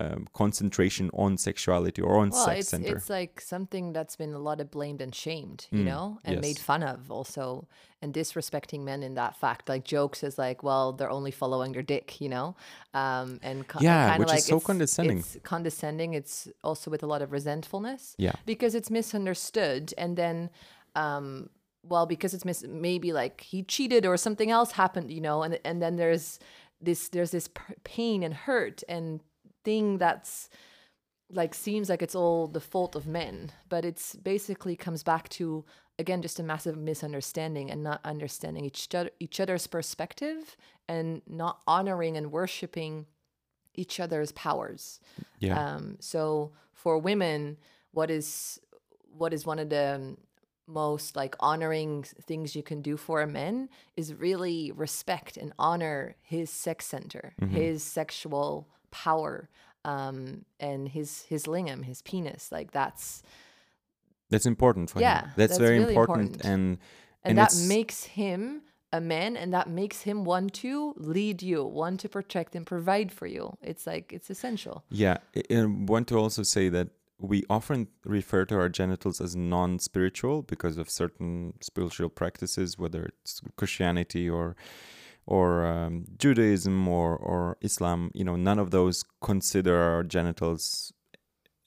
[0.00, 2.96] um, concentration on sexuality or on well, sex it's, center.
[2.96, 6.36] It's like something that's been a lot of blamed and shamed, you Mm, know, and
[6.36, 6.42] yes.
[6.42, 7.66] made fun of also,
[8.00, 9.68] and disrespecting men in that fact.
[9.68, 12.54] Like jokes is like, well, they're only following their dick, you know,
[12.94, 15.18] um, and co- Yeah, which is so it's- condescending.
[15.18, 16.14] It's condescending.
[16.14, 18.14] It's also with a lot of resentfulness.
[18.18, 18.34] Yeah.
[18.46, 20.50] because it's misunderstood, and then.
[20.94, 21.50] Um,
[21.82, 25.58] well, because it's mis- maybe like he cheated or something else happened, you know, and
[25.64, 26.38] and then there's
[26.80, 29.20] this there's this p- pain and hurt and
[29.64, 30.48] thing that's
[31.30, 35.62] like seems like it's all the fault of men but it's basically comes back to
[35.98, 40.56] again just a massive misunderstanding and not understanding each other each other's perspective
[40.88, 43.04] and not honoring and worshiping
[43.74, 45.00] each other's powers
[45.40, 45.74] Yeah.
[45.74, 47.58] um, so for women
[47.90, 48.58] what is
[49.10, 50.16] what is one of the um,
[50.68, 56.14] most like honoring things you can do for a man is really respect and honor
[56.22, 59.48] his sex center his sexual power
[59.84, 63.22] um and his his lingam his penis like that's
[64.30, 65.30] That's important for Yeah, him.
[65.36, 66.36] That's, that's very really important.
[66.36, 66.44] important.
[66.44, 66.78] And
[67.24, 72.00] and, that makes him a man and that makes him want to lead you want
[72.00, 76.42] to protect and provide for you it's like it's essential Yeah, I want to also
[76.42, 82.78] say that we often refer to our genitals as non-spiritual because of certain spiritual practices,
[82.78, 84.56] whether it's Christianity or
[85.26, 88.10] or um, Judaism or or Islam.
[88.14, 90.92] You know, none of those consider our genitals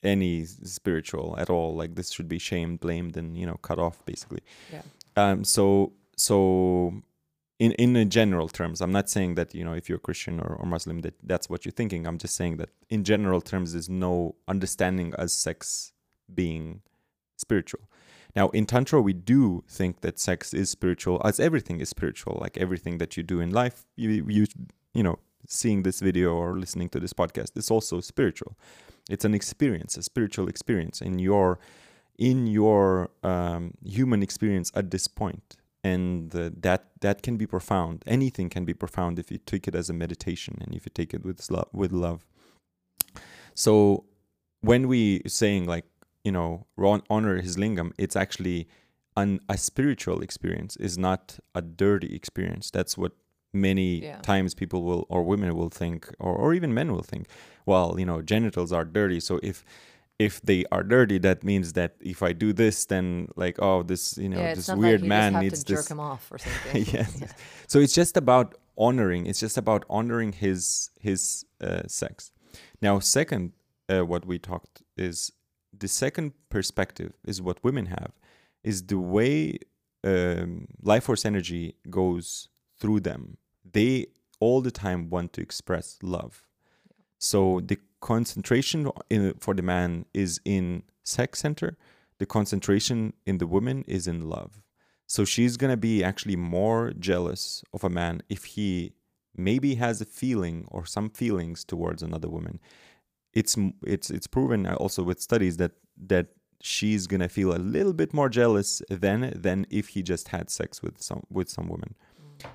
[0.04, 1.76] any spiritual at all.
[1.76, 4.42] Like this should be shamed, blamed, and you know, cut off basically.
[4.72, 4.82] Yeah.
[5.18, 5.44] Um.
[5.44, 6.94] So so
[7.62, 10.66] in in general terms i'm not saying that you know if you're christian or, or
[10.66, 12.08] muslim that that's what you're thinking.
[12.08, 15.94] I'm just saying that in general terms there's no understanding as sex
[16.34, 16.82] being
[17.38, 17.82] spiritual.
[18.36, 22.58] Now in tantra we do think that sex is spiritual as everything is spiritual like
[22.58, 24.46] everything that you do in life you you
[24.94, 28.58] you know seeing this video or listening to this podcast is also spiritual.
[29.10, 31.60] It's an experience a spiritual experience in your
[32.18, 38.04] in your um, human experience at this point and uh, that that can be profound.
[38.06, 41.14] Anything can be profound if you take it as a meditation and if you take
[41.14, 42.26] it with love with love.
[43.56, 44.06] So
[44.62, 45.86] when we saying like
[46.24, 46.68] you know
[47.10, 48.68] honor his lingam it's actually
[49.18, 52.72] an a spiritual experience is not a dirty experience.
[52.72, 53.14] That's what
[53.54, 54.20] many Yeah.
[54.22, 57.28] times people will or women will think or, or even men will think.
[57.66, 59.66] Well you know genitals are dirty so if
[60.26, 64.04] if they are dirty that means that if i do this then like oh this
[64.24, 66.86] you know yeah, this weird like man needs to jerk this him off or something.
[66.96, 67.18] yes.
[67.22, 67.32] Yeah.
[67.72, 69.26] So it's just about honoring.
[69.28, 72.32] It's just about honoring his his uh, sex.
[72.82, 73.54] Now, second,
[73.90, 75.32] uh, what we talked is
[75.78, 78.12] the second perspective is what women have,
[78.64, 79.60] is the way
[80.04, 83.38] um, life force energy goes through them.
[83.72, 84.08] They
[84.40, 86.44] all the time want to express love.
[87.20, 91.78] So the concentration in, for the man is in sex center.
[92.18, 94.62] The concentration in the woman is in love.
[95.08, 98.94] So she's gonna be actually more jealous of a man if he
[99.36, 102.60] maybe has a feeling or some feelings towards another woman.
[103.34, 105.72] It's it's it's proven also with studies that
[106.06, 106.28] that
[106.62, 110.82] she's gonna feel a little bit more jealous than than if he just had sex
[110.82, 111.96] with some with some woman,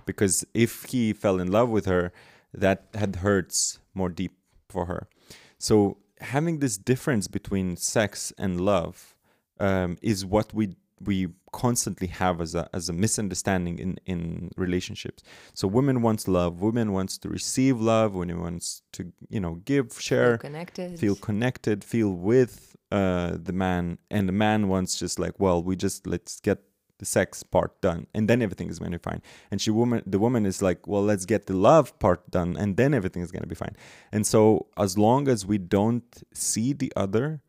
[0.05, 2.13] because if he fell in love with her,
[2.53, 4.33] that had hurts more deep
[4.69, 5.09] for her.
[5.59, 9.15] So having this difference between sex and love
[9.61, 15.23] um, is what we we constantly have as a as a misunderstanding in in relationships.
[15.55, 19.93] So women wants love, women wants to receive love, women wants to you know give,
[19.93, 20.99] Feel share, connected.
[20.99, 25.77] feel connected, feel with uh, the man, and the man wants just like well, we
[25.77, 26.59] just let's get
[26.99, 29.23] the sex part done, and then everything is going to be fine.
[29.51, 32.77] And she woman, the woman is like, well, let's get the love part done, and
[32.77, 33.77] then everything is going to be fine.
[34.13, 37.41] And so as long as we don't see the other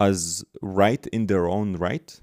[0.00, 2.20] as right in their own right,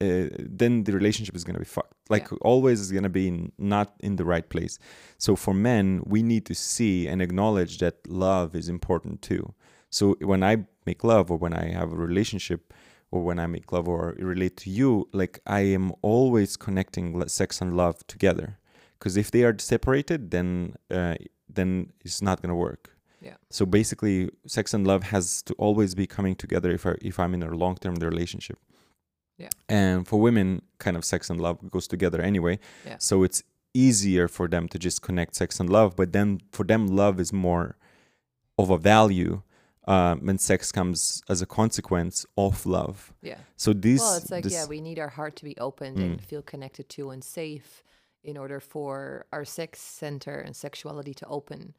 [0.00, 1.94] uh, then the relationship is going to be fucked.
[2.10, 4.78] Like always is going to be n- not in the right place.
[5.16, 9.54] So for men, we need to see and acknowledge that love is important too.
[9.90, 12.74] So when I make love or when I have a relationship
[13.10, 17.60] or when I make love or relate to you, like I am always connecting sex
[17.60, 18.58] and love together.
[18.98, 21.16] Because if they are separated, then uh,
[21.48, 22.96] then it's not going to work.
[23.20, 23.36] Yeah.
[23.50, 27.34] So basically, sex and love has to always be coming together if I if I'm
[27.34, 28.58] in a long term relationship.
[29.38, 29.50] Yeah.
[29.68, 32.58] And for women, kind of sex and love goes together anyway.
[32.86, 32.96] Yeah.
[32.98, 33.42] So it's
[33.74, 37.32] easier for them to just connect sex and love, but then for them, love is
[37.32, 37.76] more
[38.58, 39.42] of a value,
[39.86, 43.12] um, and sex comes as a consequence of love.
[43.22, 43.38] Yeah.
[43.56, 46.04] So this, Well, it's like this- yeah, we need our heart to be opened Mm.
[46.04, 47.82] and feel connected to and safe
[48.24, 51.74] in order for our sex center and sexuality to open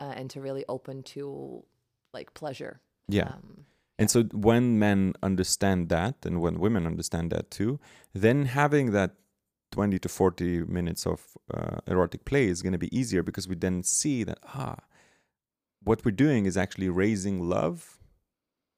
[0.00, 1.64] uh, and to really open to
[2.12, 2.80] like pleasure.
[3.08, 3.34] yeah.
[3.34, 3.66] Um,
[3.98, 7.78] And so when men understand that and when women understand that too,
[8.14, 9.10] then having that
[9.70, 13.54] 20 to 40 minutes of uh, erotic play is going to be easier because we
[13.54, 14.76] then see that, ah,
[15.84, 17.98] what we're doing is actually raising love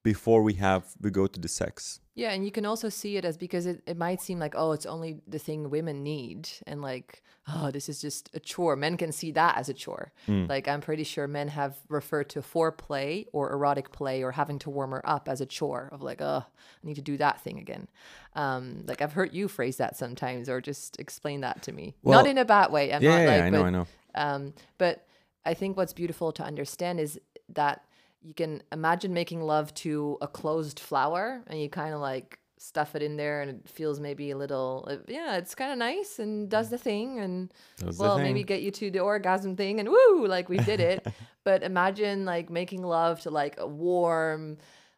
[0.02, 2.00] before we have we go to the sex.
[2.14, 4.70] Yeah, and you can also see it as because it, it might seem like, oh,
[4.72, 6.48] it's only the thing women need.
[6.64, 8.76] And like, oh, this is just a chore.
[8.76, 10.12] Men can see that as a chore.
[10.28, 14.70] Like, I'm pretty sure men have referred to foreplay or erotic play or having to
[14.70, 17.59] warm her up as a chore of like, oh, I need to do that thing
[17.59, 17.88] again.
[18.36, 21.96] Um, like, I've heard you phrase that sometimes or just explain that to me.
[22.05, 22.92] Well, not in a bad way.
[22.92, 23.86] I'm yeah, not yeah, I know, but I know.
[24.14, 25.07] um, but
[25.47, 27.20] I think what's beautiful to understand is
[27.51, 27.84] that
[28.22, 32.95] you can imagine making love to a closed flower and you kind of like stuff
[32.97, 36.18] it in there and it feels maybe a little, uh, yeah, it's kind of nice
[36.18, 39.90] and does the thing and Does well, maybe get you to the orgasm thing and
[39.90, 41.07] woo, like we did it.
[41.45, 44.57] but imagine like making love to like a warm,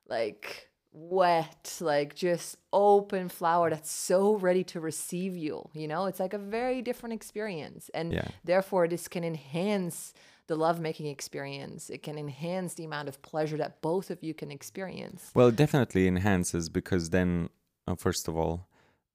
[0.09, 5.68] like wet, like just open flower that's so ready to receive you.
[5.74, 7.90] You know, it's like a very different experience.
[7.92, 8.28] And Yeah.
[8.44, 10.14] therefore, this can enhance
[10.47, 11.90] the lovemaking experience.
[11.90, 15.30] It can enhance the amount of pleasure that both of you can experience.
[15.34, 17.49] Well, it definitely enhances because then,
[17.86, 18.68] uh, first of all,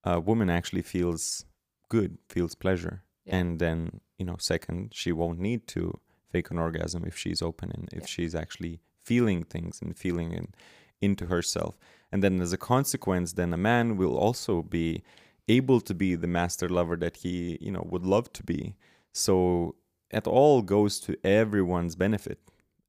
[0.04, 1.46] a woman actually feels
[1.90, 3.38] good, feels pleasure, Yeah.
[3.38, 6.00] and then you know, second, she won't need to
[6.32, 8.06] fake an orgasm if she's open and if Yeah.
[8.06, 10.54] she's actually feeling things and feeling in,
[11.02, 11.76] into herself.
[12.12, 15.04] And then, as a consequence, then a man will also be
[15.48, 18.76] able to be the master lover that he you know would love to be.
[19.12, 19.76] So
[20.12, 22.40] it all goes to everyone's benefit.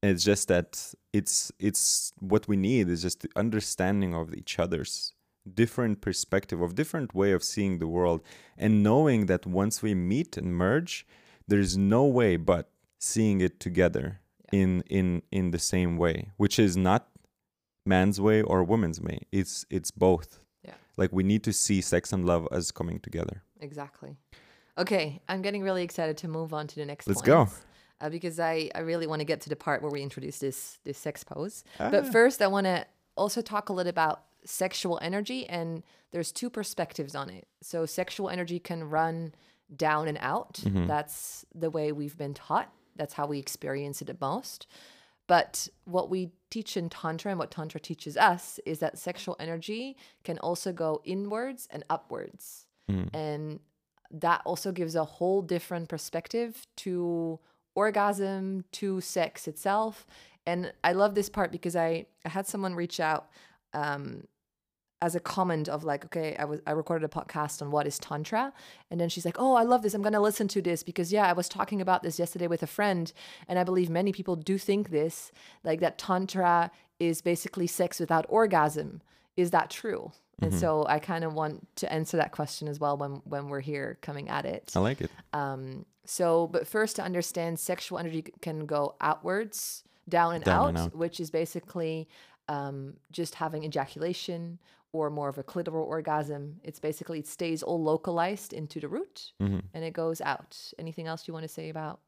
[0.01, 5.13] It's just that it's it's what we need is just the understanding of each other's
[5.53, 8.21] different perspective of different way of seeing the world
[8.57, 11.05] and knowing that once we meet and merge
[11.49, 12.69] there's no way but
[12.99, 14.19] seeing it together
[14.53, 17.09] in in in the same way which is not
[17.85, 20.75] man's way or woman's way it's it's both Yeah.
[20.95, 24.17] like we need to see sex and love as coming together Exactly.
[24.77, 27.47] Okay, I'm getting really excited to move on to the next Let's go.
[28.01, 30.79] Uh, because I, I really want to get to the part where we introduce this
[30.83, 31.63] this sex pose.
[31.79, 31.89] Ah.
[31.89, 36.49] But first, I want to also talk a little about sexual energy, and there's two
[36.49, 37.47] perspectives on it.
[37.61, 39.33] So sexual energy can run
[39.75, 40.55] down and out.
[40.63, 40.87] Mm-hmm.
[40.87, 42.71] That's the way we've been taught.
[42.95, 44.67] That's how we experience it the most.
[45.27, 49.95] But what we teach in Tantra and what Tantra teaches us is that sexual energy
[50.23, 52.65] can also go inwards and upwards.
[53.13, 53.59] And
[54.13, 57.39] that also gives a whole different perspective to
[57.75, 60.05] orgasm, to sex itself.
[60.45, 63.29] And I love this part because I, I had someone reach out
[63.73, 64.27] um,
[65.01, 67.97] as a comment of like, okay, I was I recorded a podcast on what is
[67.97, 68.53] tantra,
[68.91, 69.93] and then she's like, oh, I love this.
[69.93, 72.67] I'm gonna listen to this because yeah, I was talking about this yesterday with a
[72.67, 73.11] friend,
[73.47, 75.31] and I believe many people do think this,
[75.63, 79.01] like that tantra is basically sex without orgasm.
[79.35, 80.11] Is that true?
[80.41, 83.61] And so I kind of want to answer that question as well when when we're
[83.61, 84.71] here coming at it.
[84.75, 90.35] i like it Um, so, but first to understand, sexual energy can go outwards, down
[90.35, 90.95] and, Down out, and out.
[90.95, 92.09] which is basically
[92.49, 94.59] um, just having ejaculation
[94.91, 96.59] or more of a clitoral orgasm.
[96.63, 99.59] It's basically it stays all localized into the root Mm-hmm.
[99.73, 100.57] and it goes out.
[100.77, 102.01] Anything else you want to say about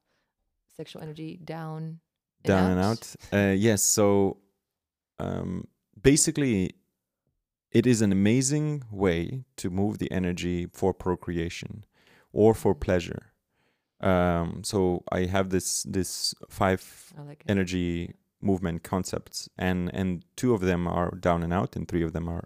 [0.75, 1.99] sexual energy down?
[2.43, 3.15] down and out.
[3.31, 3.81] Uh, yes.
[3.81, 4.37] So
[5.19, 5.67] um,
[6.01, 6.75] basically,
[7.75, 11.83] it is an amazing way to move the energy for procreation
[12.31, 13.33] or for pleasure.
[13.99, 20.61] Um, so I have this this five like energy movement concepts, and and two of
[20.61, 22.45] them are down and out, and three of them are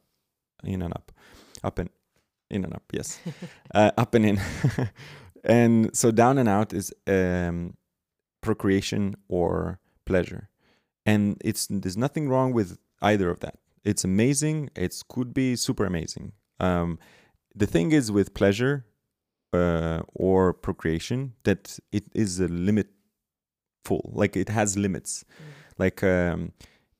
[0.64, 1.12] in and up,
[1.64, 1.92] up and
[2.50, 2.84] in and up.
[2.92, 3.20] Yes,
[3.76, 4.42] uh, up and in.
[5.44, 7.78] and so down and out is um,
[8.42, 10.50] procreation or pleasure,
[11.06, 13.60] and it's there's nothing wrong with either of that.
[13.84, 14.70] It's amazing.
[14.76, 16.34] It could be super amazing.
[16.60, 17.00] Um,
[17.56, 18.86] the thing is with pleasure
[19.54, 22.88] uh, or procreation that it is a limit
[23.86, 25.26] full like it has limits
[25.78, 26.52] like um,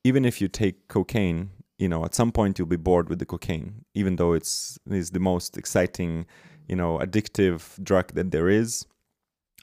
[0.02, 3.26] even if you take cocaine you know at some point you'll be bored with the
[3.26, 6.26] cocaine even though it's is the most exciting
[6.68, 8.86] you know addictive drug that there is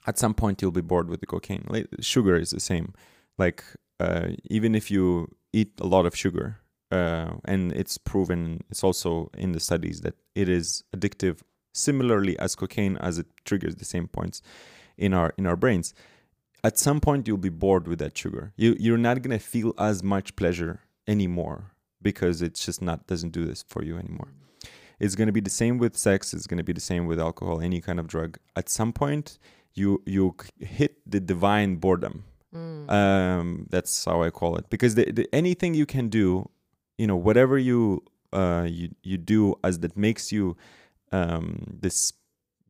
[0.06, 2.94] at some point you'll be bored with the cocaine like, sugar is the same
[3.36, 3.64] like
[4.00, 6.60] uh, even if you eat a lot of sugar
[6.90, 12.54] uh, and it's proven it's also in the studies that it is addictive similarly as
[12.54, 14.42] cocaine as it triggers the same points
[14.96, 15.94] in our in our brains.
[16.64, 18.52] At some point you'll be bored with that sugar.
[18.56, 21.72] You you're not going to feel as much pleasure anymore
[22.02, 24.32] because it's just not doesn't do this for you anymore.
[24.98, 26.34] It's going to be the same with sex.
[26.34, 28.38] It's going to be the same with alcohol any kind of drug.
[28.56, 29.38] At some point
[29.74, 32.24] you you hit the divine boredom.
[32.88, 34.68] Um that's how i call it.
[34.70, 36.48] Because the, the, anything you can do
[36.98, 40.56] you know whatever you uh you you do as that makes you
[41.12, 42.12] um this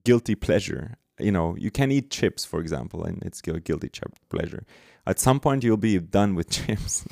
[0.04, 3.90] guilty pleasure you know you can eat chips for example and it's a guilty
[4.28, 4.64] pleasure
[5.06, 7.04] at some point you'll be done with chips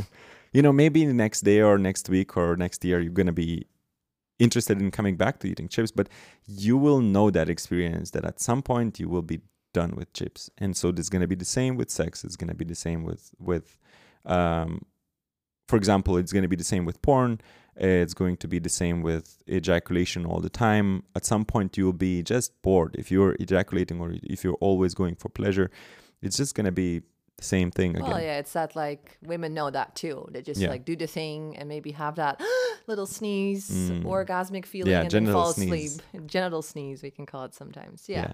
[0.57, 3.33] you know, maybe the next day or next week or next year, you're going to
[3.47, 3.67] be
[4.39, 6.09] interested in coming back to eating chips, but
[6.47, 9.43] you will know that experience that at some point you will be
[9.75, 10.49] done with chips.
[10.57, 12.25] And so it's going to be the same with sex.
[12.25, 13.77] It's going to be the same with, with,
[14.25, 14.87] um,
[15.69, 17.41] for example, it's going to be the same with porn.
[17.79, 21.03] It's going to be the same with ejaculation all the time.
[21.15, 22.95] At some point, you'll be just bored.
[22.99, 25.71] If you're ejaculating or if you're always going for pleasure,
[26.23, 27.01] it's just going to be
[27.37, 28.09] the same thing again.
[28.09, 30.27] Well, yeah, it's that like women know that too.
[30.33, 30.71] They just Yeah.
[30.71, 32.41] like do the thing and maybe have that
[32.87, 33.69] little sneeze,
[34.05, 34.97] orgasmic feeling, Mm.
[34.97, 35.97] Yeah, and then fall sneeze.
[35.97, 36.27] asleep.
[36.35, 38.09] Genital sneeze, we can call it sometimes.
[38.09, 38.33] Yeah.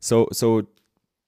[0.00, 0.66] So so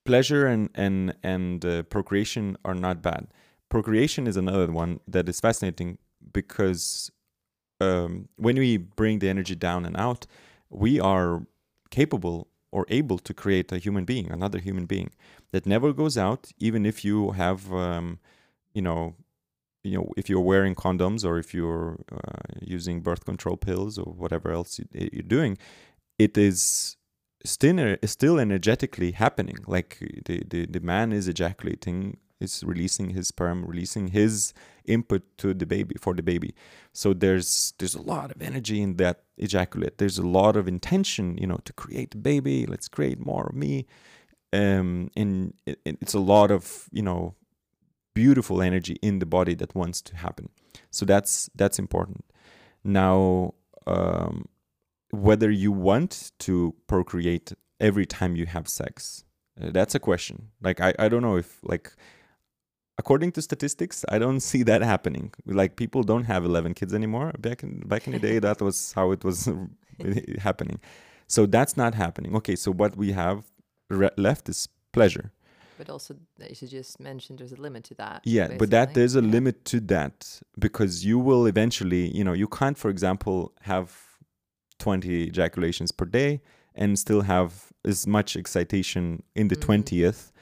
[0.04, 3.26] pleasure and and and uh, procreation are not bad.
[3.68, 5.98] Procreation is another one that is fascinating
[6.32, 7.10] because
[7.80, 10.26] um, when we bring the energy down and out,
[10.70, 11.46] we are
[11.90, 15.10] capable or able to create a human being, another human being
[15.52, 18.18] that never goes out, even if you have, um,
[18.72, 19.14] you know,
[19.84, 24.12] you know, if you're wearing condoms or if you're uh, using birth control pills or
[24.12, 25.58] whatever else you, you're doing,
[26.18, 26.96] it is
[27.44, 29.58] still still energetically happening.
[29.66, 34.52] Like the, the the man is ejaculating, is releasing his sperm, releasing his
[34.84, 36.54] input to the baby for the baby.
[36.92, 39.98] So there's there's a lot of energy in that ejaculate.
[39.98, 42.66] There's a lot of intention, you know, to create a baby.
[42.66, 43.86] Let's create more of me.
[44.52, 47.34] Um, and it, it's a lot of you know
[48.14, 50.48] beautiful energy in the body that wants to happen.
[50.90, 52.24] So that's that's important.
[52.84, 53.54] Now,
[53.86, 54.46] um,
[55.10, 59.24] whether you want to procreate every time you have sex,
[59.60, 60.50] uh, that's a question.
[60.62, 61.92] Like I, I don't know if like
[62.98, 65.32] according to statistics, I don't see that happening.
[65.46, 67.32] Like people don't have 11 kids anymore.
[67.38, 69.48] Back in back in the day, that was how it was
[70.38, 70.80] happening.
[71.26, 72.36] So that's not happening.
[72.36, 73.44] Okay, so what we have
[73.90, 75.32] re- left is pleasure.
[75.78, 76.14] But also,
[76.50, 78.20] as you just mentioned, there's a limit to that.
[78.24, 79.32] Yeah, but that there's a Yeah.
[79.32, 83.90] limit to that because you will eventually, you know, you can't, for example, have
[84.78, 86.40] 20 ejaculations per day
[86.76, 89.60] and still have as much excitation in the Mhm.
[89.66, 90.32] 20th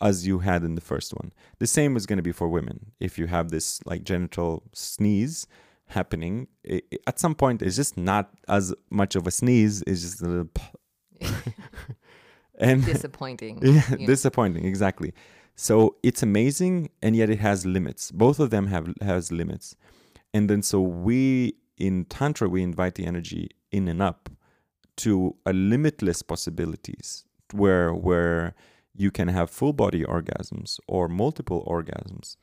[0.00, 1.32] as you had in the first one.
[1.58, 2.92] The same is going to be for women.
[3.00, 5.46] If you have this like genital sneeze
[5.86, 10.02] happening, i i- at some point it's just not as much of a sneeze, it's
[10.02, 10.50] just a little
[12.58, 13.58] and disappointing.
[13.62, 14.06] yeah, you know.
[14.06, 15.12] disappointing exactly
[15.56, 19.76] so it's amazing and yet it has limits both of them have has limits
[20.32, 24.28] and then so we in tantra we invite the energy in and up
[24.96, 28.54] to a limitless possibilities where where
[28.94, 32.36] you can have full body orgasms or multiple orgasms.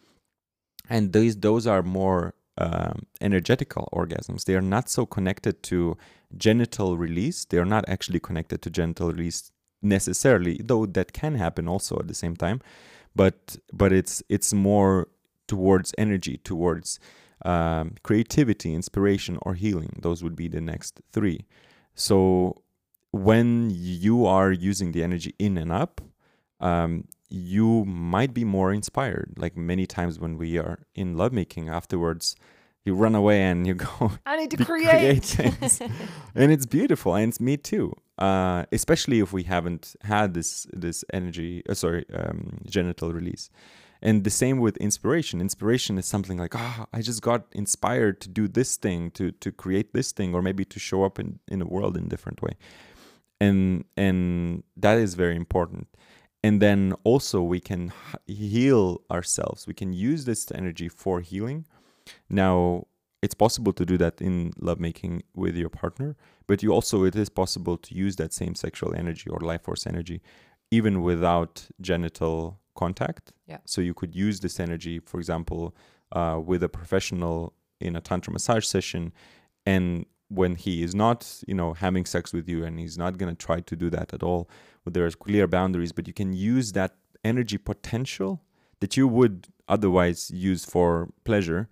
[0.89, 4.45] And these those are more um, energetical orgasms.
[4.45, 5.97] They are not so connected to
[6.35, 7.45] genital release.
[7.45, 12.07] They are not actually connected to genital release necessarily though that can happen also at
[12.07, 12.61] the same time.
[13.15, 15.07] But but it's it's more
[15.47, 16.99] towards energy towards
[17.45, 19.99] um, creativity inspiration or healing.
[20.01, 21.45] Those would be the next three.
[21.95, 22.63] So
[23.11, 26.01] when you are using the energy in and up
[26.59, 32.35] um, you might be more inspired like many times when we are in lovemaking afterwards
[32.85, 35.37] you run away and you go I need to create.
[36.35, 41.03] and it's beautiful and it's me too uh, especially if we haven't had this this
[41.13, 43.49] energy uh, sorry um, genital release.
[43.99, 45.41] And the same with inspiration.
[45.41, 49.51] Inspiration is something like ah i just got inspired to do this thing to to
[49.51, 52.41] create this thing or maybe to show up in in the world in a different
[52.41, 52.53] way.
[53.39, 55.87] And and that is very important
[56.43, 57.91] and then also we can
[58.25, 59.67] heal ourselves.
[59.67, 61.65] We can use this energy for healing.
[62.29, 62.87] Now
[63.21, 66.15] it's possible to do that in lovemaking with your partner
[66.47, 69.85] but you also it is possible to use that same sexual energy or life force
[69.85, 70.21] energy
[70.71, 73.33] even without genital contact.
[73.47, 73.57] Yeah.
[73.65, 75.75] so you could use this energy for example
[76.11, 79.13] uh, with a professional in a tantra massage session
[79.65, 83.33] and when he is not you know having sex with you and he's not going
[83.33, 84.49] to try to do that at all
[84.85, 88.41] well, there's clear boundaries but you can use that energy potential
[88.79, 91.67] that you would otherwise use for pleasure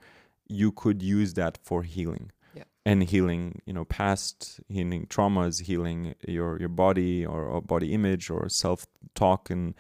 [0.47, 2.64] you could use that for healing Yeah.
[2.86, 8.30] and healing you know past healing traumas healing your your body or, or body image
[8.30, 8.86] or self
[9.16, 9.74] talk and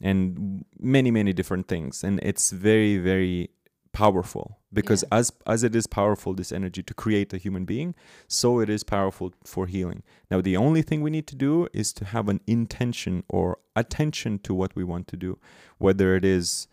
[0.00, 3.50] and many many different things and it's very very
[3.94, 4.46] powerful.
[4.78, 7.94] Because as as it is powerful this energy to create a human being
[8.28, 10.02] so it is powerful for healing.
[10.30, 14.32] Now the only thing we need to do is to have an intention or attention
[14.46, 15.38] to what we want to do
[15.86, 16.68] whether it is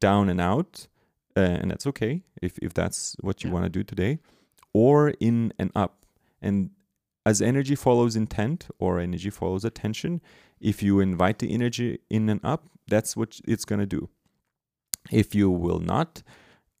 [0.00, 0.88] down and out
[1.36, 2.14] uh, and that's okay
[2.46, 3.54] if if that's what you Yeah.
[3.54, 4.12] want to do today
[4.72, 4.96] or
[5.28, 5.92] in and up.
[6.42, 6.70] And
[7.26, 10.20] as energy follows intent or energy follows attention
[10.60, 12.62] if you invite the energy in and up
[12.94, 14.08] that's what it's going to do.
[15.22, 16.22] If you will not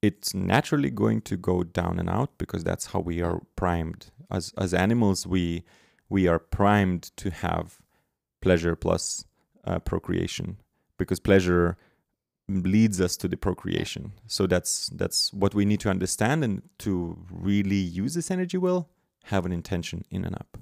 [0.02, 4.10] it's naturally going to go down and out because that's how we are primed.
[4.30, 5.64] As as animals we
[6.08, 7.80] we are primed to have
[8.40, 9.24] pleasure plus
[9.64, 10.56] uh, procreation
[10.96, 11.76] because pleasure
[12.48, 14.12] leads us to the procreation.
[14.26, 18.88] So that's that's what we need to understand and to really use this energy well
[19.24, 20.58] have an intention in and up.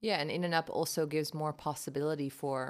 [0.00, 2.68] Yeah, and in and up also gives more possibility for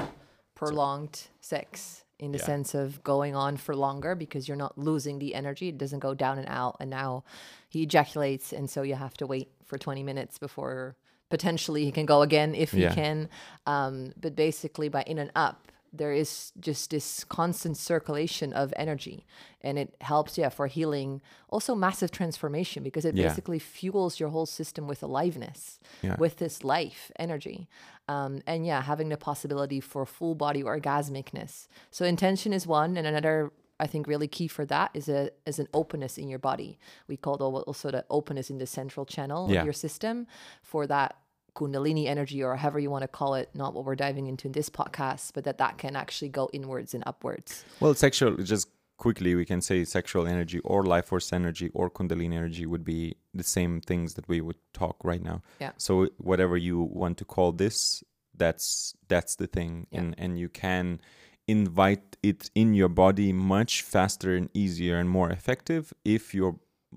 [0.55, 2.45] prolonged sex in the Yeah.
[2.47, 5.69] sense of going on for longer because you're not losing the energy.
[5.69, 6.77] It doesn't go down and out.
[6.81, 7.25] And now
[7.69, 10.97] he ejaculates, and so you have to wait for 20 minutes before
[11.31, 12.91] potentially he can go again if Yeah.
[12.91, 13.29] he can.
[13.67, 19.27] Um, but basically, by in and up, there is just this constant circulation of energy
[19.61, 23.29] and it helps yeah for healing also massive transformation because it Yeah.
[23.29, 26.17] basically fuels your whole system with aliveness Yeah.
[26.19, 27.69] with this life energy
[28.09, 33.07] um, and yeah having the possibility for full body orgasmicness so intention is one and
[33.07, 36.79] another i think really key for that is a is an openness in your body
[37.09, 39.61] we call it also the openness in the central channel Yeah.
[39.61, 40.27] of your system
[40.63, 41.17] for that
[41.55, 44.53] kundalini energy or however you want to call it not what we're diving into in
[44.53, 49.35] this podcast but that that can actually go inwards and upwards Well, sexual, just quickly,
[49.35, 53.43] we can say sexual energy or life force energy or Kundalini energy would be the
[53.43, 55.43] same things that we would talk right now.
[55.61, 55.73] Yeah.
[55.77, 58.05] So whatever you want to call this,
[58.37, 60.01] that's that's the thing, Yeah.
[60.01, 61.01] and and you can
[61.49, 66.51] invite it in your body much faster and easier and more effective if your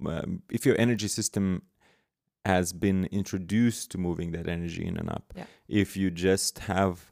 [0.05, 1.61] um, if your energy system
[2.45, 5.33] has been introduced to moving that energy in and up.
[5.35, 5.45] Yeah.
[5.67, 7.11] If you just have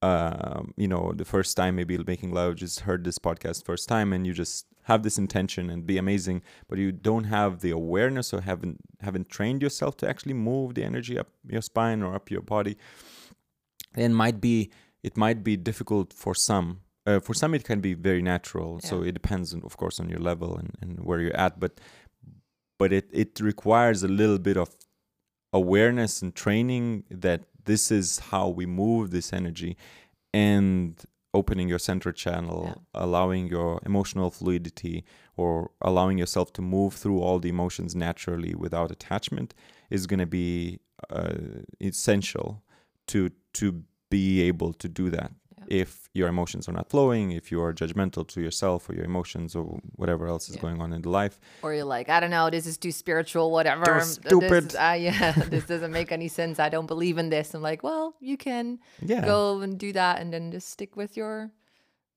[0.00, 4.12] um, you know, the first time maybe making love, just heard this podcast first time,
[4.12, 8.32] and you just have this intention and be amazing, but you don't have the awareness
[8.32, 12.30] or haven't haven't trained yourself to actually move the energy up your spine or up
[12.30, 12.76] your body,
[13.94, 14.70] then might be
[15.02, 16.80] it might be difficult for some.
[17.06, 18.80] Uh, for some, it can be very natural.
[18.80, 21.58] So it depends, on, of course, on your level and, and where you're at.
[21.58, 21.80] But
[22.78, 24.74] but it it requires a little bit of
[25.52, 29.76] awareness and training that this is how we move this energy
[30.32, 31.02] and
[31.34, 32.74] opening your central channel Yeah.
[33.04, 35.04] allowing your emotional fluidity
[35.36, 39.54] or allowing yourself to move through all the emotions naturally without attachment
[39.90, 41.34] is going to be uh,
[41.80, 42.62] essential
[43.06, 45.30] to to be able to do that.
[45.70, 49.54] If your emotions are not flowing if you are judgmental to yourself or your emotions
[49.54, 49.64] or
[49.96, 50.62] whatever else is Yeah.
[50.62, 53.50] going on in the life or you're like i don't know this is too spiritual
[53.50, 54.64] whatever Too This stupid.
[54.72, 57.82] is- uh, yeah this doesn't make any sense i don't believe in this i'm like
[57.82, 61.50] well you can yeah go and do that and then just stick with your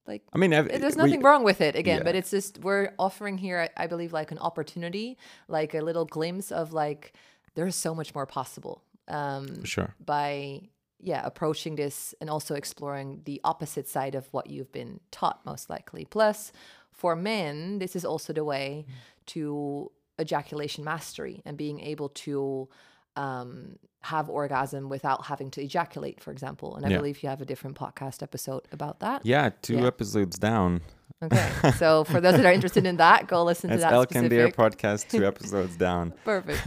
[0.08, 2.04] like i mean I've- there's we- nothing wrong with it again yeah.
[2.04, 6.06] but it's just we're offering here I, I believe like an opportunity like a little
[6.06, 7.14] glimpse of like
[7.56, 10.62] there's so much more possible um sure by
[11.04, 15.70] yeah approaching this and also exploring the opposite side of what you've been taught most
[15.70, 16.52] likely plus
[16.91, 18.86] for men this is also the way
[19.26, 22.68] to ejaculation mastery and being able to
[23.16, 26.97] um, have orgasm without having to ejaculate for example and i Yeah.
[26.97, 29.88] believe you have a different podcast episode about that Yeah, two Yeah.
[29.88, 30.82] episodes down.
[31.24, 34.47] okay so for those that are interested in that go listen That's to that Deer
[34.49, 36.14] specific podcast, two episodes down.
[36.26, 36.62] perfect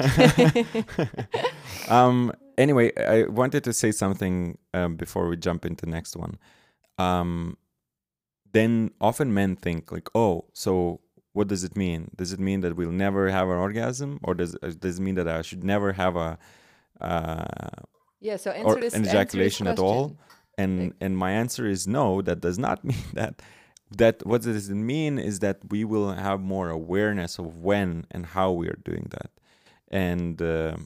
[1.89, 2.33] Um.
[2.59, 6.39] Anyway, I wanted to say something um, before we jump into the next one.
[6.99, 7.57] Um.
[8.53, 11.01] Then often men think like, oh, so
[11.33, 12.13] what does it mean?
[12.15, 15.17] Does it mean that we'll never have an orgasm, or does uh, does it mean
[15.17, 16.39] that I should never have a
[17.01, 17.45] uh,
[18.21, 20.17] yeah so answer this an answer this ejaculation at all?
[20.57, 23.43] and Like- and my answer is no that does not mean that
[23.99, 28.27] that what does it mean is that we will have more awareness of when and
[28.27, 29.31] how we are doing that
[29.91, 30.77] and uh,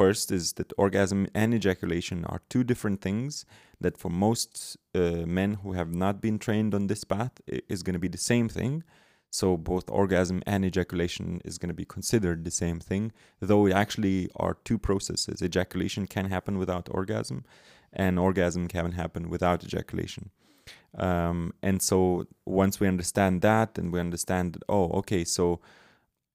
[0.00, 3.44] first is that orgasm and ejaculation are two different things
[3.80, 7.34] that for most uh, men who have not been trained on this path
[7.74, 8.82] is going to be the same thing
[9.30, 13.74] so both orgasm and ejaculation is going to be considered the same thing though it
[13.82, 17.44] actually are two processes ejaculation can happen without orgasm
[17.94, 20.30] and orgasm can happen without ejaculation.
[20.96, 25.60] Um, and so once we understand that, and we understand that, oh, okay, so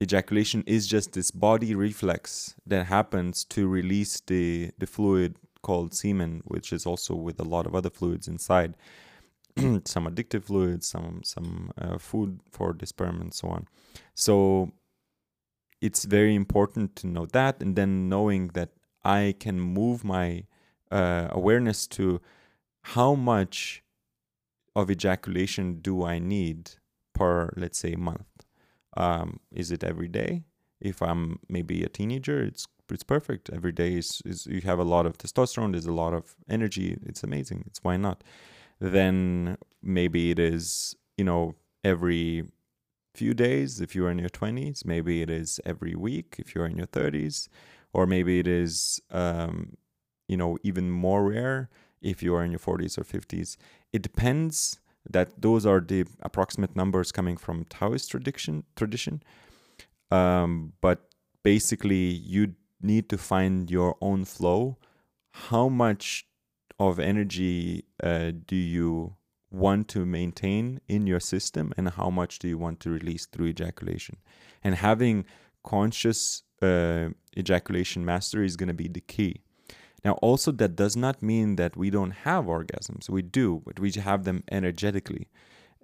[0.02, 6.42] ejaculation is just this body reflex that happens to release the the fluid called semen,
[6.46, 8.76] which is also with a lot of other fluids inside,
[9.86, 13.68] some addictive fluids, some some uh, food for the sperm, and so on.
[14.16, 14.72] So
[15.82, 18.70] it's very important to know that, and then knowing that
[19.04, 20.46] I can move my
[20.92, 22.22] uh, awareness to
[22.82, 23.84] how much
[24.76, 26.72] of ejaculation do I need
[27.14, 28.26] per, let's say, month.
[29.00, 30.44] Um, is it every day?
[30.80, 33.50] If I'm maybe a teenager, it's it's perfect.
[33.52, 35.72] Every day is, is you have a lot of testosterone.
[35.74, 36.98] There's a lot of energy.
[37.06, 37.64] It's amazing.
[37.68, 38.24] It's why not?
[38.80, 42.44] Then maybe it is you know every
[43.14, 46.78] few days if you're in your 20s maybe it is every week if you're in
[46.78, 47.50] your 30s
[47.92, 49.76] or maybe it is um,
[50.28, 51.70] you know even more rare
[52.02, 53.58] if you are in your 40s or 50s
[53.92, 54.80] it depends
[55.10, 59.22] that those are the approximate numbers coming from taoist tradition tradition.
[60.12, 61.10] Um, but
[61.44, 64.78] basically you need to find your own flow.
[65.32, 66.26] How much
[66.80, 69.16] of energy uh, do you
[69.52, 73.48] want to maintain in your system and how much do you want to release through
[73.48, 74.18] ejaculation?
[74.64, 75.26] And having
[75.64, 79.44] conscious uh, ejaculation mastery is going to be the key
[80.04, 83.10] now also that does not mean that we don't have orgasms.
[83.10, 85.28] We do but we have them energetically.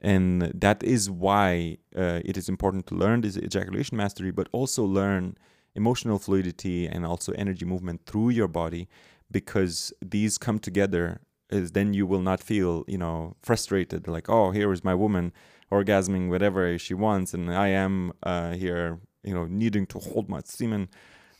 [0.01, 4.83] And that is why uh, it is important to learn this ejaculation mastery but also
[4.83, 5.37] learn
[5.75, 8.87] emotional fluidity and also energy movement through your body
[9.31, 14.51] because these come together is then you will not feel you know frustrated like oh
[14.51, 15.31] here is my woman
[15.71, 20.41] orgasming whatever she wants and i am uh, here you know needing to hold my
[20.43, 20.87] semen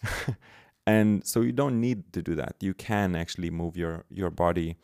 [0.86, 4.76] and so you don't need to do that you can actually move your your body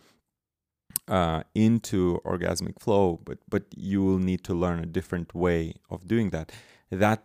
[1.07, 6.07] uh, into orgasmic flow but but you will need to learn a different way of
[6.07, 6.51] doing that
[6.89, 7.23] that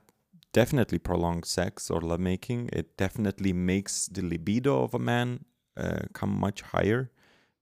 [0.53, 5.45] definitely prolongs sex or lovemaking it definitely makes the libido of a man
[5.77, 7.11] uh, come much higher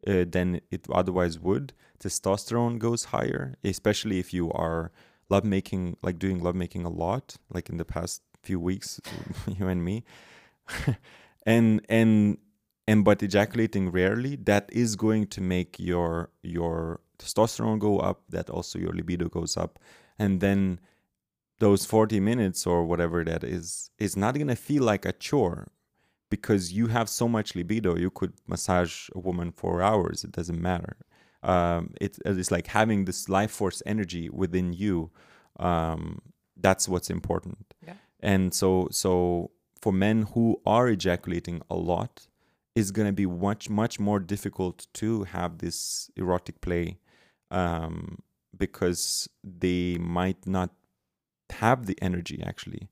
[0.07, 1.73] uh, than it otherwise would.
[1.99, 4.93] Testosterone goes higher, especially if you are
[5.31, 9.01] lovemaking, like doing lovemaking a lot, like in the past few weeks,
[9.59, 10.05] you and me.
[11.47, 12.39] and and
[12.87, 18.23] and but ejaculating rarely, that is going to make your your testosterone go up.
[18.29, 19.79] That also your libido goes up,
[20.19, 20.81] and then
[21.61, 25.69] those 40 minutes or whatever that is is not going to feel like a chore
[26.29, 30.61] because you have so much libido you could massage a woman for hours it doesn't
[30.61, 30.97] matter
[31.45, 35.11] um, it, it's like having this life force energy within you
[35.61, 36.21] um,
[36.57, 37.95] that's what's important Yeah.
[38.21, 39.51] and so so
[39.85, 42.27] for men who are ejaculating a lot
[42.75, 46.99] it's going to be much much more difficult to have this erotic play
[47.51, 48.19] um,
[48.57, 50.71] because they might not
[51.51, 52.89] have the energy actually.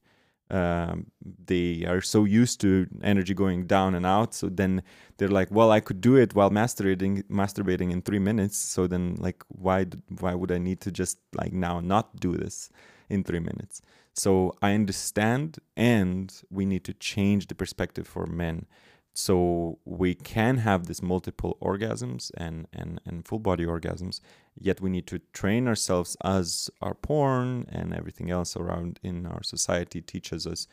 [0.51, 4.83] Um, they are so used to energy going down and out so then
[5.17, 9.17] they're like well i could do it while masturbating masturbating in three minutes so then
[9.19, 9.87] like why
[10.21, 12.69] why would i need to just like now not do this
[13.13, 13.83] in three minutes.
[14.15, 18.67] So i understand and we need to change the perspective for men.
[19.15, 24.21] So we can have this multiple orgasms and, and, and full body orgasms
[24.59, 29.43] yet we need to train ourselves as our porn and everything else around in our
[29.43, 30.67] society teaches us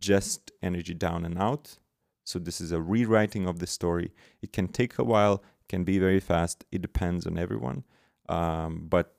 [0.00, 1.78] just energy down and out.
[2.24, 4.12] So this is a rewriting of the story.
[4.40, 6.64] It can take a while can be very fast.
[6.72, 7.84] It depends on everyone.
[8.28, 9.14] Um, but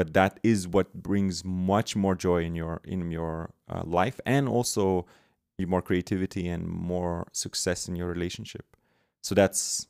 [0.00, 3.34] but that is what brings much more joy in your in your
[3.68, 4.84] uh, life and also
[5.74, 8.64] more creativity and more success in your relationship
[9.20, 9.88] so that's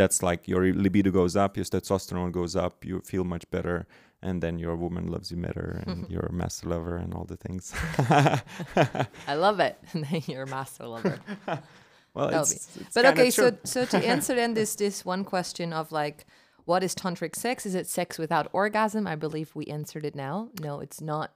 [0.00, 3.86] that's like your libido goes up your testosterone goes up you feel much better
[4.22, 7.36] and then your woman loves you better and you're a master lover and all the
[7.36, 7.74] things
[9.32, 9.74] I love it.
[9.92, 11.18] and then You're a master lover.
[12.14, 15.74] well That'll it's, it's But okay, so so to answer then this this one question
[15.74, 16.24] of like
[16.64, 17.66] what is tantric sex?
[17.66, 19.06] Is it sex without orgasm?
[19.06, 20.48] I believe we answered it now.
[20.60, 21.32] No, it's not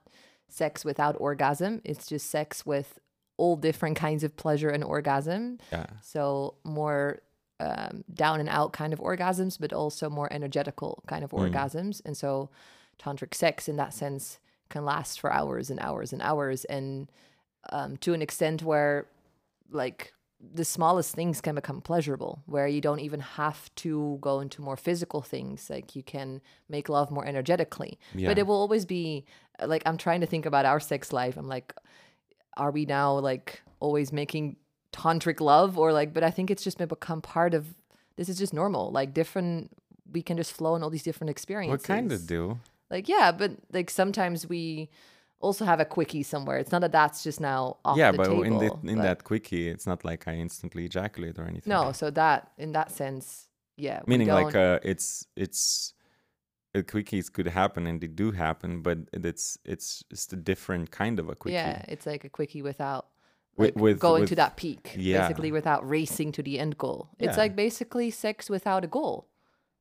[0.47, 1.81] sex without orgasm.
[1.83, 2.99] It's just sex with
[3.37, 5.59] all different kinds of pleasure and orgasm.
[5.71, 7.21] yeah So more
[7.59, 12.01] um, down and out kind of orgasms, but also more energetical kind of orgasms.
[12.05, 12.49] And so
[13.01, 17.11] tantric sex in that sense can last for hours and hours and hours and
[17.71, 19.07] um, to an extent where
[19.71, 24.61] like the smallest things can become pleasurable where you don't even have to go into
[24.61, 27.99] more physical things like you can make love more energetically.
[28.15, 28.29] Yeah.
[28.29, 29.25] but it will always be
[29.59, 31.35] uh, like i'm trying to think about our sex life.
[31.37, 31.73] I'm like
[32.55, 34.57] are we now like always making
[34.93, 35.77] tantric love?
[35.77, 37.75] Or like but i think it's just become part of
[38.15, 38.91] this is just normal.
[38.91, 39.71] Like different
[40.11, 42.59] we can just flow in all these different experiences what kind of do.
[42.89, 44.89] Like yeah but like sometimes we
[45.39, 46.57] also have a quickie somewhere.
[46.57, 49.03] It's not that that's just now off yeah the but table, in the, in but-
[49.03, 51.69] that quickie it's not like i instantly ejaculate or anything.
[51.71, 55.93] No so that in that sense yeah meaning like uh, it's it's
[56.75, 61.19] uh, quickies could happen and they do happen but it's it's it's a different kind
[61.19, 61.53] of a quickie.
[61.55, 63.07] Yeah it's like a quickie without
[63.55, 65.21] With- like with- going with- to that peak yeah.
[65.21, 67.07] basically without racing to the end goal.
[67.17, 69.28] It's like basically sex without a goal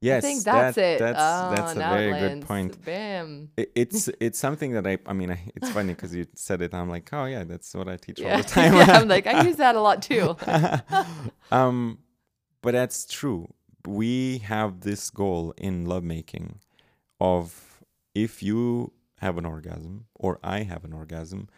[0.00, 0.98] yes i think that's that- it.
[1.00, 2.84] that's Ah, that's a very good point.
[2.84, 3.50] Bam.
[3.56, 6.72] It- it's it's something that i i mean I- it's funny because you said it
[6.74, 8.36] i'm like oh yeah that's what i teach yeah.
[8.36, 8.74] all the time.
[8.74, 10.36] Yeah i'm like i use that a lot too.
[11.50, 11.98] Um
[12.62, 13.48] but that's true.
[13.86, 16.58] We have this goal in lovemaking
[17.20, 17.80] of
[18.14, 21.48] if you have an orgasm or I have an orgasm,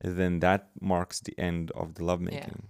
[0.00, 2.68] then that marks the end of the lovemaking.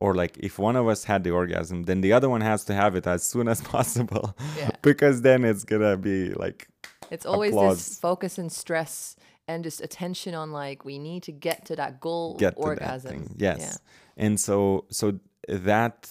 [0.00, 2.74] Or like if one of us had the orgasm, then the other one has to
[2.74, 4.70] have it as soon as possible, Yeah.
[4.82, 6.68] because then it's gonna be like
[7.10, 7.76] It's always Applause.
[7.86, 9.16] this focus and stress
[9.46, 13.24] and just attention on like we need to get to that goal get orgasm.
[13.24, 13.40] that.
[13.40, 13.58] Yes.
[13.60, 14.24] Yeah.
[14.26, 16.10] And so so that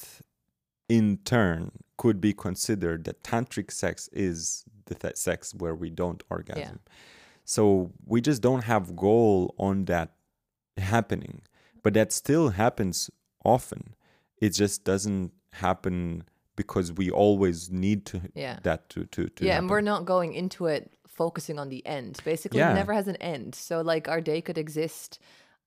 [0.90, 6.24] in turn could be considered that tantric sex is the th- sex where we don't
[6.30, 6.80] orgasm.
[7.46, 10.14] So we just don't have goal on that
[10.78, 11.42] happening.
[11.84, 13.10] But that still happens
[13.44, 13.96] often.
[14.38, 16.24] It just doesn't happen
[16.56, 18.60] because we always need to Yeah.
[18.64, 19.64] that to to, to yeah, happen.
[19.66, 22.20] and we're not going into it focusing on the end.
[22.26, 22.72] Basically, Yeah.
[22.72, 23.56] it never has an end.
[23.56, 25.20] So like our day could exist.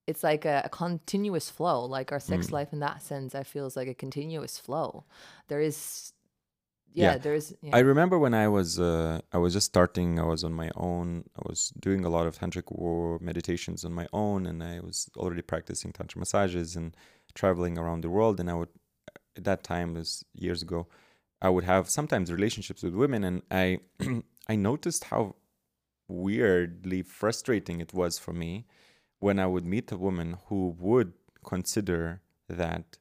[0.06, 1.84] It's like a, a continuous flow.
[1.84, 2.22] Like our Mm.
[2.30, 5.04] sex life, in that sense, I feel is like a continuous flow.
[5.48, 6.12] There is,
[6.92, 7.18] yeah, Yeah.
[7.18, 7.54] there is.
[7.60, 7.74] Yeah.
[7.76, 10.18] I remember when I was uh, I was just starting.
[10.20, 11.24] I was on my own.
[11.36, 15.08] I was doing a lot of tantric war meditations on my own, and I was
[15.16, 16.96] already practicing tantra massages and
[17.36, 18.40] traveling around the world.
[18.40, 18.70] And I would,
[19.36, 20.88] at that time, was years ago,
[21.40, 23.78] I would have sometimes relationships with women, and I
[24.48, 25.36] I noticed how
[26.08, 28.66] weirdly frustrating it was for me
[29.18, 31.12] when I would meet a woman who would
[31.44, 32.98] consider that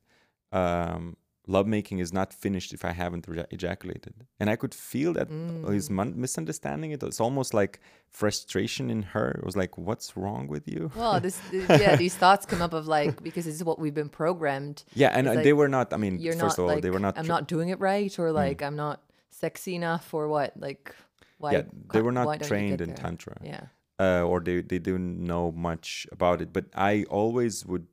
[0.51, 1.17] um,
[1.47, 4.13] lovemaking is not finished if I haven't ejaculated.
[4.39, 5.71] And I could feel that Mm.
[5.73, 7.03] he's mon- misunderstanding it.
[7.03, 7.79] It's almost like
[8.09, 9.27] frustration in her.
[9.39, 10.91] It was like, what's wrong with you?
[10.95, 13.93] well, this, th- yeah, these thoughts come up of like because this is what we've
[13.93, 14.83] been programmed.
[14.95, 16.89] Yeah, and It's uh, they were not, I mean, first not of all, like they
[16.89, 17.17] were not.
[17.17, 17.35] I'm tr- Mm.
[17.37, 20.53] not doing it right, or like I'm not sexy enough, or what?
[20.59, 20.95] Like
[21.37, 21.51] why?
[21.53, 22.97] yeah, they were not trained in there?
[22.97, 23.37] Tantra.
[23.43, 23.63] Yeah.
[23.99, 26.51] uh, or they, they didn't know much about it.
[26.51, 27.87] But I always would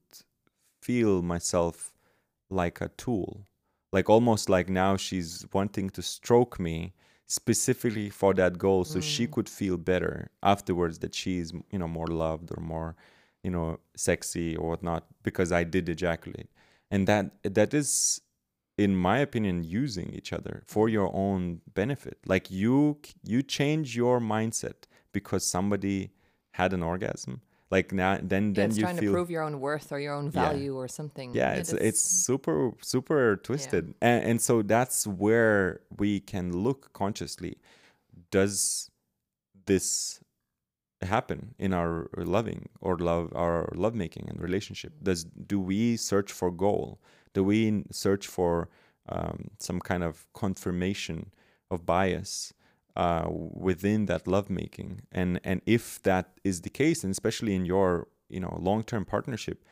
[0.81, 1.91] feel myself
[2.53, 3.47] like a tool,
[3.93, 6.93] like almost like now she's wanting to stroke me
[7.27, 9.31] specifically for that goal, so she mm.
[9.33, 12.95] could feel better afterwards that she's you know more loved or more
[13.43, 16.51] you know sexy or whatnot because I did ejaculate,
[16.91, 18.21] and that that is.
[18.79, 24.19] In my opinion, using each other for your own benefit, like you, you change your
[24.19, 26.11] mindset because somebody
[26.53, 27.43] had an orgasm
[27.75, 29.99] like now then Yeah, then it's you trying feel to prove your own worth or
[30.07, 30.43] your own Yeah.
[30.49, 31.29] value or something.
[31.41, 32.57] yeah it's that's- it's super
[32.95, 33.85] super twisted.
[34.09, 37.55] And, and so that's where we can look consciously.
[38.31, 38.91] Does
[39.66, 40.20] this
[41.14, 44.93] happen in our loving or love our lovemaking and relationship?
[45.03, 47.01] Does do we search for goal?
[47.35, 48.68] Do we search for
[49.09, 51.18] um, some kind of confirmation
[51.70, 52.53] of bias
[52.97, 55.03] uh, within that lovemaking.
[55.11, 59.64] And and if that is the case and especially in your you know long-term partnership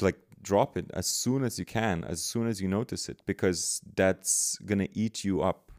[0.00, 3.80] like drop it as soon as you can as soon as you notice it because
[3.94, 5.70] that's gonna eat you up.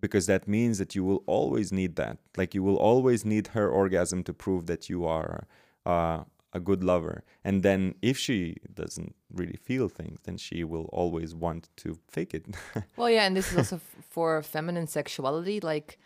[0.00, 2.18] Because that means that you will always need that.
[2.36, 5.46] Like you will always need her orgasm to prove that you are
[5.86, 6.24] uh,
[6.54, 11.34] a good lover and then if she doesn't really feel things then she will always
[11.34, 12.44] want to fake it
[12.96, 15.98] Well, yeah, and this is also f- for feminine sexuality, like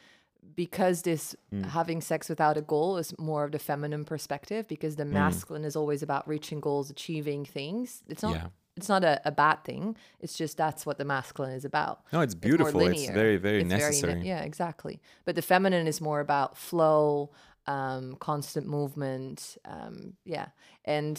[0.57, 1.65] because this Mm.
[1.67, 4.99] having sex without a goal is more of the feminine perspective because Mm.
[4.99, 8.03] the masculine is always about reaching goals, achieving things.
[8.09, 8.49] It's not Yeah.
[8.77, 9.97] it's not a, a bad thing.
[10.21, 11.97] It's just that's what the masculine is about.
[12.13, 13.13] no it's beautiful it's, linear.
[13.13, 15.01] very very It's ne- necessary yeah, exactly.
[15.27, 17.31] But the feminine is more about flow,
[17.69, 19.57] um, constant movement.
[19.65, 20.49] Um, yeah.
[20.85, 21.17] And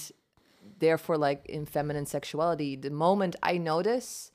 [0.79, 4.31] therefore, like in feminine sexuality, the moment I notice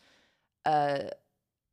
[0.65, 1.11] uh,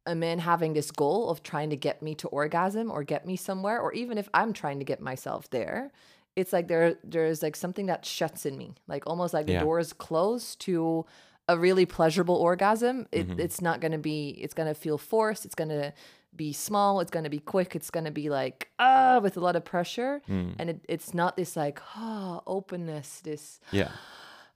[0.06, 3.36] a man having this goal of trying to get me to orgasm or get me
[3.36, 5.92] somewhere, or even if I'm trying to get myself there,
[6.36, 9.64] it's like there there's like something that shuts in me, like almost like the Yeah.
[9.64, 11.06] doors close to
[11.48, 13.08] a really pleasurable orgasm.
[13.12, 13.39] It, Mm-hmm.
[13.39, 14.30] It's not gonna be.
[14.42, 15.46] It's gonna feel forced.
[15.46, 15.94] It's gonna
[16.36, 16.99] be small.
[17.01, 17.75] It's gonna be quick.
[17.75, 20.55] It's gonna be like ah with a lot of pressure, Mm.
[20.59, 23.19] and it, it's not this like ah openness.
[23.21, 23.91] This yeah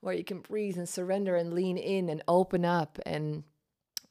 [0.00, 3.42] where you can breathe and surrender and lean in and open up and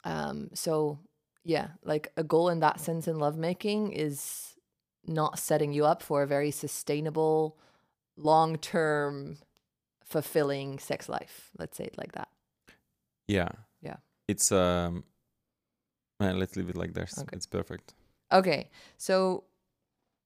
[0.04, 0.98] um so
[1.44, 4.54] yeah like a goal in that sense in lovemaking is
[5.06, 7.56] not setting you up for a very sustainable
[8.16, 9.38] long-term
[10.04, 12.28] fulfilling sex life let's say it like that
[13.28, 13.48] yeah
[13.80, 13.96] Yeah.
[14.28, 15.04] it's um
[16.20, 17.36] uh, let's leave it like this Okay.
[17.36, 17.94] it's perfect
[18.32, 19.44] okay so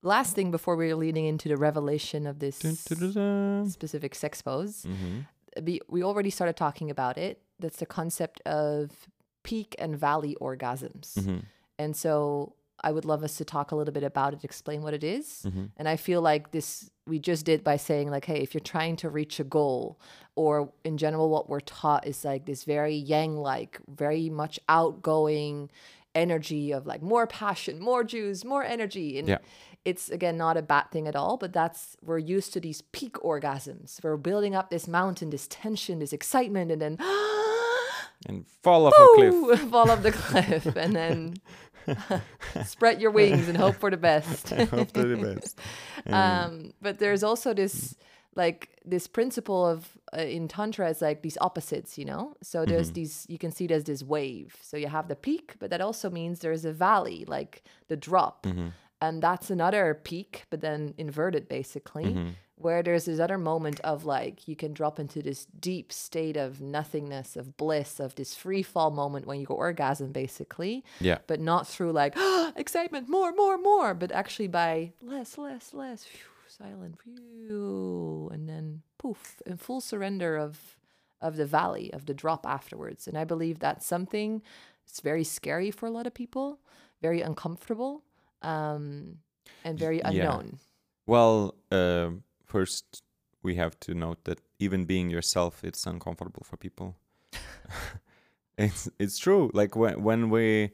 [0.01, 4.41] last thing before we're leading into the revelation of this Dun, dun, dun, specific sex
[4.41, 5.25] pose Mhm.
[5.63, 9.07] we, we already started talking about it that's the concept of
[9.43, 11.43] peak and valley orgasms Mhm.
[11.79, 12.53] And so
[12.83, 15.43] I would love us to talk a little bit about it, explain what it is.
[15.47, 15.69] Mhm.
[15.77, 18.95] And I feel like this we just did by saying like, hey, if you're trying
[18.97, 19.99] to reach a goal,
[20.35, 25.69] or in general, what we're taught is like this very yang like, very much outgoing
[26.15, 29.17] energy of like more passion, more juice, more energy.
[29.19, 29.37] And Yeah.
[29.85, 33.13] it's again not a bad thing at all, but that's we're used to these peak
[33.15, 34.03] orgasms.
[34.03, 36.97] We're building up this mountain, this tension, this excitement, and then
[38.27, 39.59] and fall off a cliff.
[39.71, 41.35] Fall off the cliff, and then
[42.65, 44.49] spread your wings and hope for the best.
[44.49, 45.59] hope for the best.
[46.07, 47.95] um, but there's also this
[48.35, 52.87] like this principle of uh, in tantra is like these opposites you know so there's
[52.87, 52.93] Mm-hmm.
[52.93, 56.09] these you can see there's this wave so you have the peak but that also
[56.09, 58.69] means there's a valley like the drop Mm-hmm.
[59.01, 62.29] and that's another peak but then inverted basically Mm-hmm.
[62.63, 66.61] Where there's this other moment of like you can drop into this deep state of
[66.61, 71.19] nothingness of bliss of this free fall moment when you go orgasm basically Yeah.
[71.27, 72.13] but not through like
[72.55, 78.81] excitement, more, more, more, but actually by less, less, less, phew, silent, phew, and then
[78.97, 80.77] poof, in full surrender of
[81.21, 83.07] of the valley of the drop afterwards.
[83.07, 84.41] And I believe that's something
[84.87, 86.57] it's very scary for a lot of people,
[87.01, 88.01] very uncomfortable,
[88.41, 89.17] um,
[89.63, 90.09] and very Yeah.
[90.09, 90.59] unknown.
[91.05, 92.09] Well, uh,
[92.51, 93.03] first
[93.43, 96.95] we have to note that even being yourself, it's uncomfortable for people.
[98.57, 99.49] it's it's true.
[99.53, 100.71] Like when when we,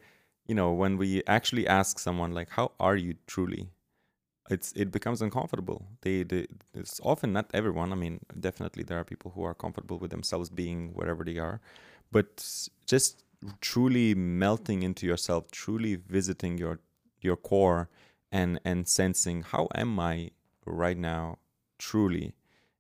[0.48, 3.70] you know, when we actually ask someone like, "How are you truly?"
[4.50, 5.80] It's it becomes uncomfortable.
[6.02, 7.92] They, they it's often not everyone.
[7.92, 11.60] I mean, definitely there are people who are comfortable with themselves being wherever they are,
[12.12, 12.30] but
[12.86, 13.24] just
[13.62, 16.80] truly melting into yourself, truly visiting your
[17.22, 17.90] your core
[18.32, 20.32] and and sensing how am I
[20.66, 21.38] right now
[21.78, 22.34] truly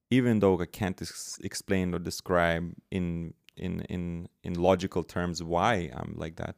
[0.09, 5.91] even though I can't ex- explain or describe in in in in logical terms why
[5.93, 6.55] I'm like that.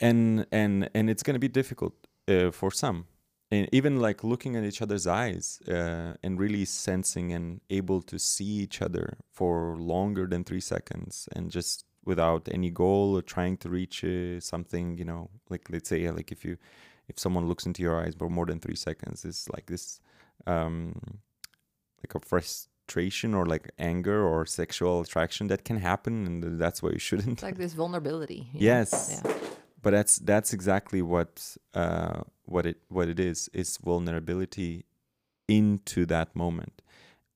[0.00, 1.94] And and and it's to be difficult
[2.28, 3.06] uh, for some.
[3.50, 8.18] And even like looking at each other's eyes uh, and really sensing and able to
[8.18, 13.56] see each other for longer than three seconds and just without any goal or trying
[13.56, 16.58] to reach uh, something you know like let's say like if you
[17.08, 19.98] if someone looks into your eyes for more than three seconds it's like this
[20.46, 21.20] um
[22.02, 26.90] like a frustration or like anger or sexual attraction that can happen and that's why
[26.90, 28.48] you shouldn't It's like this vulnerability.
[28.52, 29.20] Yes.
[29.24, 29.32] Yeah.
[29.82, 34.84] but that's that's exactly what uh what it what it is is vulnerability
[35.48, 36.82] into that moment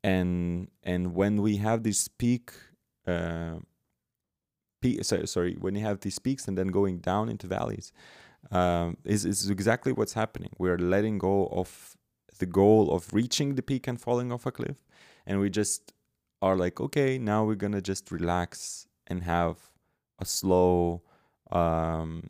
[0.02, 2.52] and and when we have this peak
[3.06, 3.56] uh
[4.80, 7.92] peak sorry, sorry when you have these peaks and then going down into valleys
[8.50, 11.96] um is is exactly what's happening we're letting go of
[12.38, 14.84] the goal of reaching the peak and falling off a cliff.
[15.26, 15.92] And we just
[16.40, 19.70] are like okay now we're gonna just relax and have
[20.18, 21.02] a slow
[21.52, 22.28] um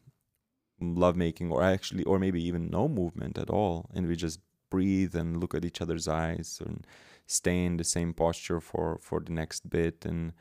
[0.80, 3.88] lovemaking or actually or maybe even no movement at all.
[3.94, 4.40] And we just
[4.70, 6.86] breathe and look at each other's eyes and
[7.26, 10.05] stay in the same posture for for the next bit.
[10.05, 10.32] And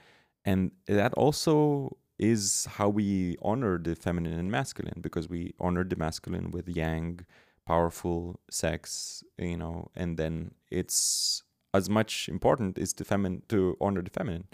[0.44, 5.96] and that also is how we honor the feminine and masculine because we honor the
[5.96, 7.20] masculine with yang
[7.66, 11.44] powerful sex you know and then it's
[11.74, 14.48] as much important is the feminine to honor the feminine.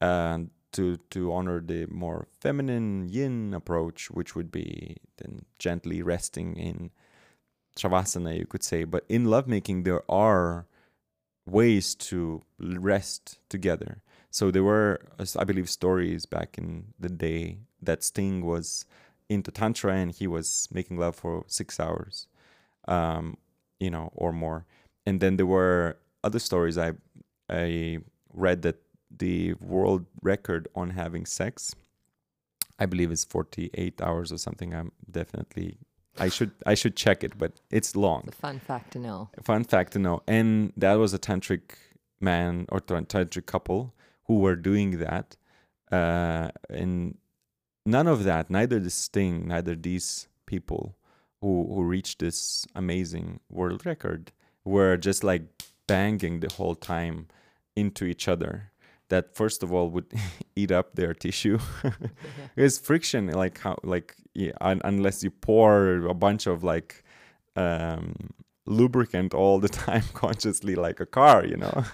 [0.00, 6.56] And to to honor the more feminine yin approach which would be then gently resting
[6.56, 6.90] in
[7.76, 8.84] shavasana you could say.
[8.84, 10.66] But in lovemaking there are
[11.46, 14.02] ways to rest together.
[14.30, 18.86] So there were uh, i believe stories back in the day that sting was
[19.30, 22.26] into tantra and he was making love for six hours
[22.88, 23.36] um
[23.78, 24.66] you know or more.
[25.06, 26.92] And then there were other stories i
[27.48, 27.98] i
[28.32, 28.76] read that
[29.24, 31.74] the world record on having sex
[32.78, 34.74] i believe is 48 hours or something.
[34.74, 35.78] I'm definitely
[36.18, 38.24] i should i should check it but it's long.
[38.26, 39.30] It's a fun fact to know.
[39.42, 40.22] fun fact to know.
[40.26, 41.62] And that was a tantric
[42.20, 43.94] man or tantric couple
[44.26, 45.36] who were doing that
[45.90, 47.16] uh and
[47.86, 50.96] none of that neither this thing, neither these people
[51.40, 54.32] who who reached this amazing world record
[54.64, 55.42] were just like
[55.86, 57.26] banging the whole time
[57.76, 58.70] into each other
[59.10, 60.06] that first of all would
[60.56, 61.58] eat up their tissue.
[62.56, 67.04] There's friction like how like yeah, un- unless you pour a bunch of like
[67.56, 68.14] um
[68.66, 71.84] lubricant all the time consciously like a car you know?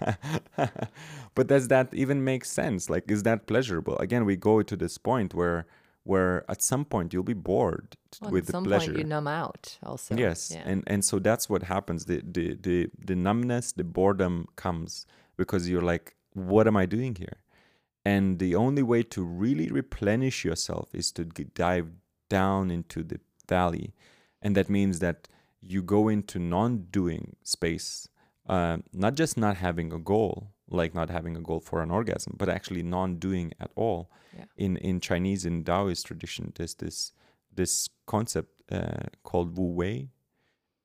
[1.35, 2.89] But does that even make sense?
[2.89, 3.99] Like is that pleasurable?
[3.99, 5.67] Again we go to this point where
[6.07, 7.89] where at some point you'll be bored
[8.21, 10.15] Well, with at the some pleasure point you numb out also.
[10.17, 10.71] yes Yeah.
[10.71, 12.77] and and so that's what happens the, the the
[13.11, 14.35] the numbness the boredom
[14.65, 17.39] comes because you're like what am i doing here
[18.05, 21.25] and the only way to really replenish yourself is to
[21.65, 21.89] dive
[22.29, 23.89] down into the valley
[24.43, 25.19] and that means that
[25.61, 28.09] you go into non-doing space
[28.49, 30.35] uh, not just not having a goal
[30.69, 34.45] like not having a goal for an orgasm but actually non-doing at all Yeah.
[34.57, 37.13] in in chinese in taoist tradition there's this
[37.55, 40.09] this concept uh, called wu wei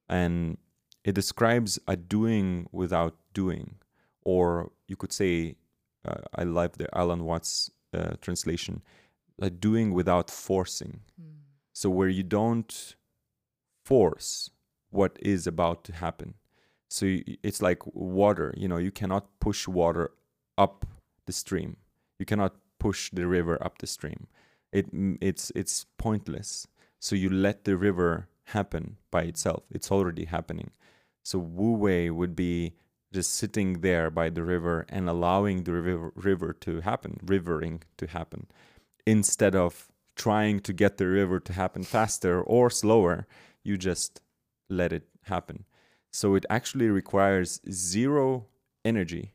[0.08, 0.58] and
[1.04, 3.76] it describes a doing without doing,
[4.24, 5.56] or you could say,
[6.08, 8.82] uh, I love the Alan Watts uh, translation,
[9.42, 11.02] a doing without forcing.
[11.20, 11.38] Mm.
[11.74, 12.96] So where you don't
[13.84, 14.52] force
[14.90, 16.36] what is about to happen.
[16.92, 17.06] So
[17.42, 20.12] it's like water, you know, you cannot push water
[20.58, 20.86] up
[21.26, 21.78] the stream.
[22.20, 24.28] You cannot push the river up the stream.
[24.74, 24.88] It
[25.22, 26.68] it's it's pointless.
[27.00, 29.64] So you let the river happen by itself.
[29.72, 30.72] It's already happening.
[31.24, 32.74] So Wu Wei would be
[33.14, 38.08] just sitting there by the river and allowing the river, river to happen, rivering to
[38.08, 38.48] happen,
[39.06, 39.88] instead of
[40.18, 43.28] trying to get the river to happen faster or slower.
[43.64, 44.20] You just
[44.70, 45.64] let it happen.
[46.12, 48.46] So it actually requires zero
[48.84, 49.34] energy.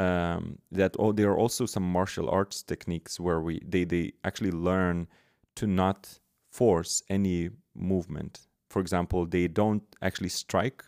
[0.00, 4.52] Um, that all, there are also some martial arts techniques where we they they actually
[4.52, 5.08] learn
[5.56, 8.46] to not force any movement.
[8.70, 10.84] For example, they don't actually strike.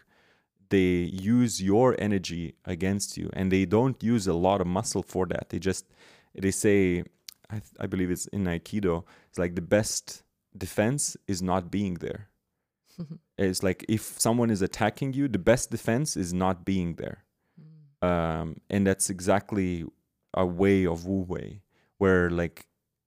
[0.68, 5.26] They use your energy against you, and they don't use a lot of muscle for
[5.26, 5.48] that.
[5.48, 5.86] They just
[6.34, 7.02] they say,
[7.50, 9.04] I, I believe it's in Aikido.
[9.28, 10.22] It's like the best
[10.56, 12.30] defense is not being there.
[13.38, 17.24] It's like if someone is attacking you, the best defense is not being there.
[18.03, 19.84] Um, and that's exactly
[20.34, 21.62] a way of Wu Wei,
[21.99, 22.66] where like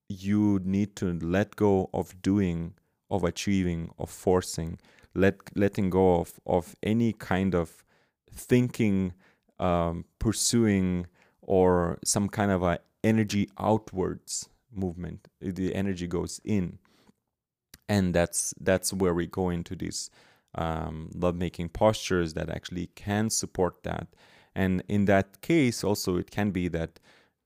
[0.09, 2.75] you need to let go of doing,
[3.09, 4.79] of achieving, of forcing,
[5.15, 7.83] let letting go of of any kind of
[8.31, 9.13] thinking,
[9.59, 11.07] um, pursuing,
[11.41, 15.27] or some kind of a energy outwards movement.
[15.39, 16.79] The energy goes in,
[17.89, 20.09] and that's that's where we go into these
[20.55, 24.07] um, love making postures that actually can support that.
[24.55, 26.99] And in that case, also it can be that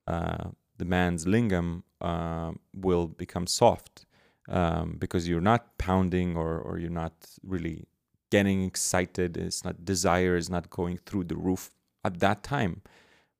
[0.08, 4.06] uh, the man's lingam uh, will become soft
[4.50, 7.14] um, because you're not pounding or, or you're not
[7.44, 7.86] really
[8.30, 9.38] getting excited.
[9.38, 11.72] It's not desire is not going through the roof
[12.04, 12.82] at that time,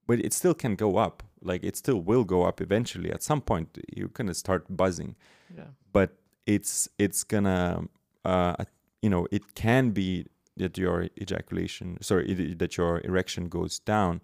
[0.08, 1.24] but it still can go up.
[1.42, 3.12] Like it still will go up eventually.
[3.12, 5.16] At some point, you're gonna start buzzing
[5.56, 5.66] Yeah.
[5.92, 6.16] but
[6.48, 7.84] it's it's gonna
[8.26, 8.56] uh
[9.02, 10.26] you know it can be
[10.56, 14.22] that your ejaculation sorry that your erection goes down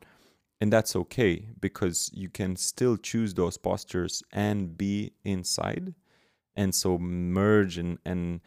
[0.60, 5.94] and that's okay because you can still choose those postures and be inside
[6.56, 8.40] and so merge and and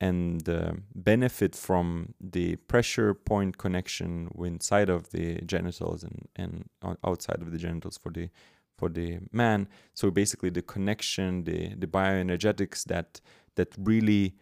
[0.00, 6.68] and uh, benefit from the pressure point connection inside of the genitals and and
[7.04, 8.28] outside of the genitals for the
[8.76, 9.68] for the man.
[9.94, 13.20] So basically the connection the the bioenergetics that
[13.56, 14.34] that really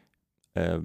[0.57, 0.81] uh,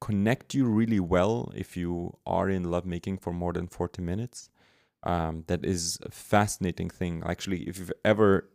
[0.00, 4.50] connect you really well if you are in lovemaking for more than 40 minutes
[5.04, 7.22] um, that is a fascinating thing.
[7.26, 8.48] Actually if you've ever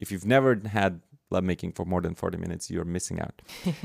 [0.00, 1.00] if you've never had
[1.30, 3.42] lovemaking for more than 40 minutes you're missing out.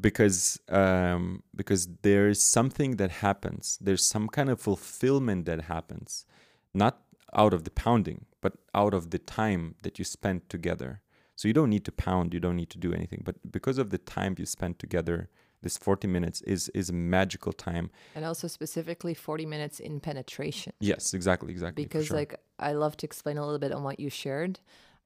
[0.00, 3.76] Because um, because there's something that happens.
[3.82, 6.24] There's some kind of fulfillment that happens
[6.72, 7.02] not
[7.34, 11.02] out of the pounding but out of the time that you spent together
[11.36, 13.90] so you don't need to pound you don't need to do anything but because of
[13.90, 15.28] the time you spent together
[15.62, 20.72] this 40 minutes is is a magical time And also specifically 40 minutes in penetration.
[20.80, 22.16] yes exactly exactly because sure.
[22.16, 24.60] like I love to explain a little bit on what you shared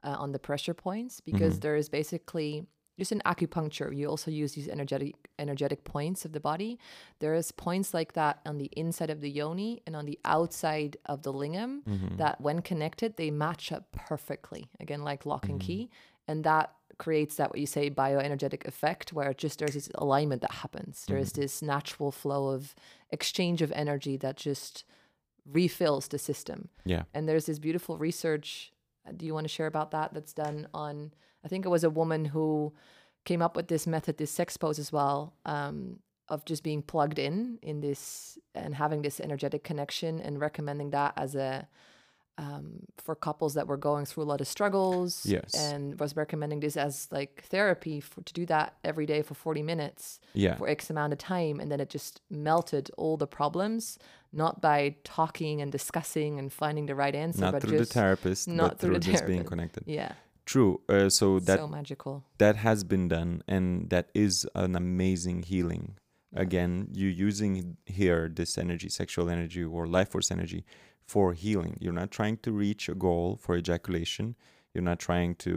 [0.05, 1.61] uh, on the pressure points because Mhm.
[1.63, 2.67] there is basically
[2.99, 3.95] just in acupuncture.
[3.97, 6.79] You also use these energetic energetic points of the body.
[7.19, 10.97] There is points like that on the inside of the yoni and on the outside
[11.07, 12.17] of the lingam Mhm.
[12.19, 14.71] that when connected they match up perfectly.
[14.81, 15.65] Again like lock and Mhm.
[15.67, 15.91] key
[16.29, 20.53] and that creates that what you say bioenergetic effect where just there's this alignment that
[20.53, 21.05] happens.
[21.07, 21.41] There is Mm-hmm.
[21.43, 22.75] this natural flow of
[23.11, 24.85] exchange of energy that just
[25.45, 26.69] refills the system.
[26.85, 27.03] Yeah.
[27.13, 28.71] And there's this beautiful research
[29.07, 31.13] uh, do you want to share about that that's done on
[31.45, 32.73] i think it was a woman who
[33.25, 35.99] came up with this method this sex pose as well um,
[36.29, 41.13] of just being plugged in in this and having this energetic connection and recommending that
[41.17, 41.67] as a
[42.37, 45.55] um, for couples that were going through a lot of struggles Yes.
[45.55, 49.63] and was recommending this as like therapy for to do that every day for 40
[49.63, 51.61] minutes yeah for X amount of time.
[51.61, 53.99] And then it just melted all the problems,
[54.33, 58.01] not by talking and discussing and finding the right answer, not but through just, the
[58.01, 60.13] therapist not but through through the just being connected yeah,
[60.45, 62.25] true uh, so that so magical.
[62.39, 65.97] that has been done and that is an amazing healing.
[66.33, 66.43] Yeah.
[66.43, 70.65] again you're using here this energy sexual energy or life force energy
[71.07, 71.77] for healing.
[71.81, 74.37] You're not trying to reach a goal for ejaculation.
[74.73, 75.53] You're not trying to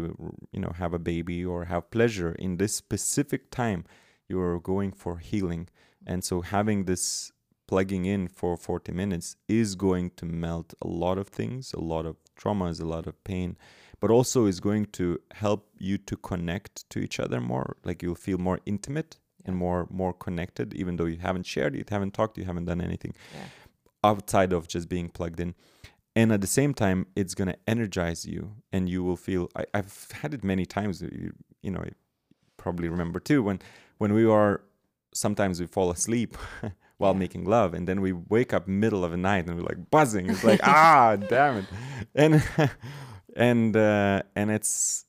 [0.52, 3.86] you know have a baby or have pleasure in this specific time.
[4.28, 5.70] You're going for healing.
[6.06, 7.32] And so having this
[7.68, 12.06] plugging in for 40 minutes is going to melt a lot of things a lot
[12.06, 13.58] of traumas a lot of pain
[14.00, 18.16] but also is going to help you to connect to each other more like you'll
[18.16, 22.38] feel more intimate and more more connected even though you haven't shared you haven't talked
[22.38, 23.46] you haven't done anything Yeah.
[24.04, 25.56] outside of just being plugged in
[26.16, 29.64] and at the same time it's going to energize you and you will feel I,
[29.74, 31.96] i've had it many times you, you know you
[32.58, 33.60] probably remember too when
[34.00, 34.62] when we are
[35.14, 36.38] sometimes we fall asleep
[36.98, 37.20] while Yeah.
[37.20, 40.30] making love and then we wake up middle of the night and we're like buzzing
[40.30, 41.66] it's like ah damn it
[42.16, 42.44] and
[43.38, 45.06] and uh and it's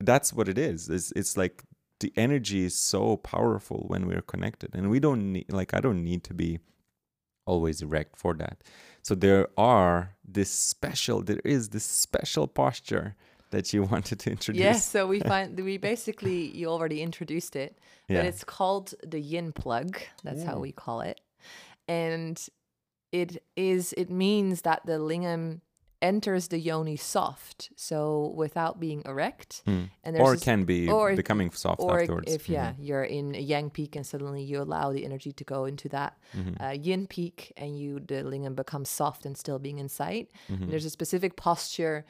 [0.00, 0.90] that's what it is.
[0.90, 1.62] It's, it's like
[2.00, 4.74] the energy is so powerful when we're connected.
[4.74, 6.58] And we don't need like i don't need to be
[7.46, 8.62] always erect for that.
[9.02, 13.14] So there are this special there is this special posture
[13.50, 14.60] that you wanted to introduce.
[14.60, 17.78] Yes, so we find we basically you already introduced it,
[18.08, 18.18] Yeah.
[18.18, 19.98] but it's called the yin plug.
[20.24, 21.20] That's how we call it,
[21.86, 22.36] and
[23.12, 25.60] it is it means that the lingam
[26.02, 29.84] enters the yoni soft, so without being erect, Hmm.
[30.04, 33.38] and there's or can be or becoming soft or afterwards if yeah you're in a
[33.40, 36.60] yang peak and suddenly you allow the energy to go into that Mhm.
[36.62, 40.68] uh, yin peak and you the lingam becomes soft and still being inside Mhm.
[40.70, 42.04] there's a specific posture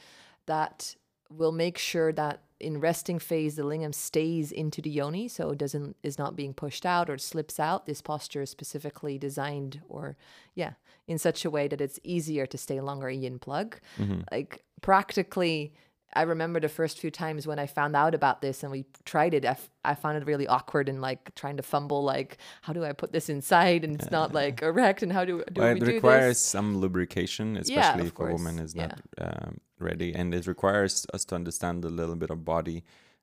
[0.47, 0.97] that
[1.31, 5.59] will make sure that in resting phase the lingam stays into the yoni so it
[5.59, 10.17] doesn't is not being pushed out or slips out this posture is specifically designed or
[10.55, 10.73] yeah
[11.07, 14.25] in such a way that it's easier to stay longer in yin plug Mhm.
[14.33, 15.73] like practically
[16.15, 19.35] i remember the first few times when i found out about this and we tried
[19.35, 22.73] it I, f- I found it really awkward and like trying to fumble like how
[22.73, 25.61] do i put this inside and it's not like erect and how do, I do
[25.61, 30.15] well, we it requires some lubrication especially of if a woman is not um, ready.
[30.15, 32.79] And it requires us to understand a little bit of body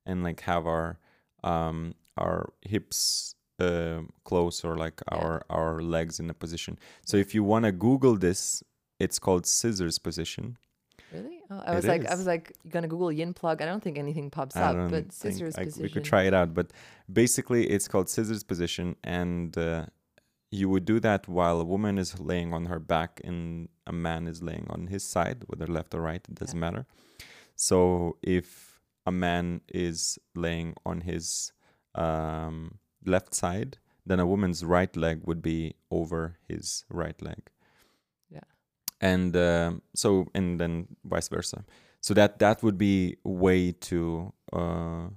[0.06, 1.00] and like have our
[1.44, 5.18] um our hips uh, close or like Yeah.
[5.18, 8.64] our our legs in a position so if you want to google this
[9.00, 10.58] it's called scissors position
[11.12, 11.42] Really?
[11.52, 13.62] Oh, I It was like, I was like, gonna Google yin plug?
[13.62, 15.84] I don't think anything pops I up, but scissors I- position.
[15.84, 16.68] we could try it out but
[17.12, 19.86] basically it's called scissors position and uh,
[20.50, 24.28] you would do that while a woman is laying on her back and a man
[24.28, 26.86] is laying on his side whether left or right it doesn't matter
[27.56, 31.52] so if a man is laying on his
[31.96, 37.42] um, left side then a woman's right leg would be over his right leg
[38.30, 38.48] Yeah.
[39.02, 41.64] and um, so and then vice versa
[42.02, 45.08] so that that would be way to uh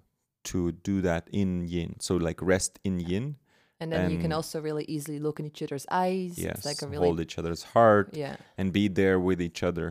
[0.44, 3.36] to do that in yin so like rest in yin
[3.80, 6.38] And then you can also really easily look in each other's eyes.
[6.38, 8.36] yes It's like a really hold each other's heart yeah.
[8.58, 9.86] and be there with each other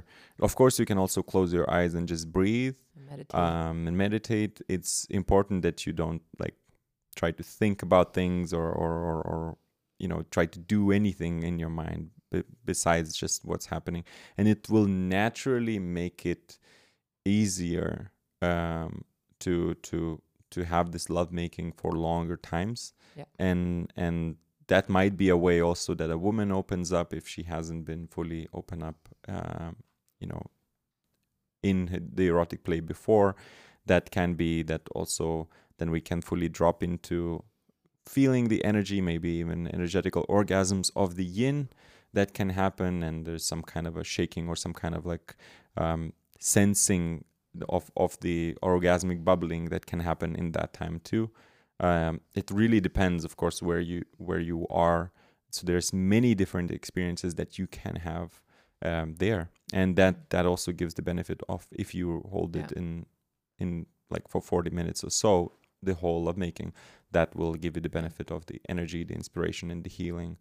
[0.47, 2.75] of course you can also close your eyes and just breathe
[3.09, 3.35] Meditate.
[3.35, 6.55] um, and meditate it's important that you don't like
[7.15, 9.57] try to think about things or or, or, or
[9.99, 14.03] you know try to do anything in your mind b- besides just what's happening.
[14.37, 16.57] And it will naturally make it
[17.25, 18.11] easier
[18.41, 19.03] um,
[19.39, 20.21] to to
[20.51, 22.93] to have this lovemaking for longer times.
[23.15, 23.25] Yeah.
[23.39, 24.35] and and
[24.67, 28.07] that might be a way also that a woman opens up if she hasn't been
[28.07, 29.77] fully open up um,
[30.19, 30.41] you know
[31.63, 33.35] in the erotic play before.
[33.85, 35.47] That can be that also
[35.77, 37.43] then we can fully drop into
[38.05, 41.69] feeling the energy maybe even energetical orgasms of the yin
[42.13, 45.35] that can happen and there's some kind of a shaking or some kind of like
[45.77, 47.23] um, sensing
[47.69, 51.29] of of the orgasmic bubbling that can happen in that time too.
[51.79, 55.11] Um, it really depends of course where you where you are.
[55.51, 58.41] So there's many different experiences that you can have
[58.81, 59.49] um, there.
[59.73, 63.05] And that that also gives the benefit of if you hold it in
[63.57, 65.53] in like for 40 minutes or so
[65.85, 66.73] the whole of making
[67.11, 70.37] that will give you the benefit of the energy the inspiration and the healing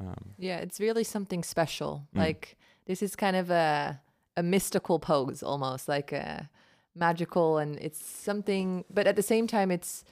[0.00, 2.06] um, yeah, it's really something special.
[2.14, 2.18] Mm.
[2.20, 4.00] Like this is kind of a
[4.36, 6.50] a mystical pose almost, like a
[6.96, 10.04] magical and it's something but at the same time it's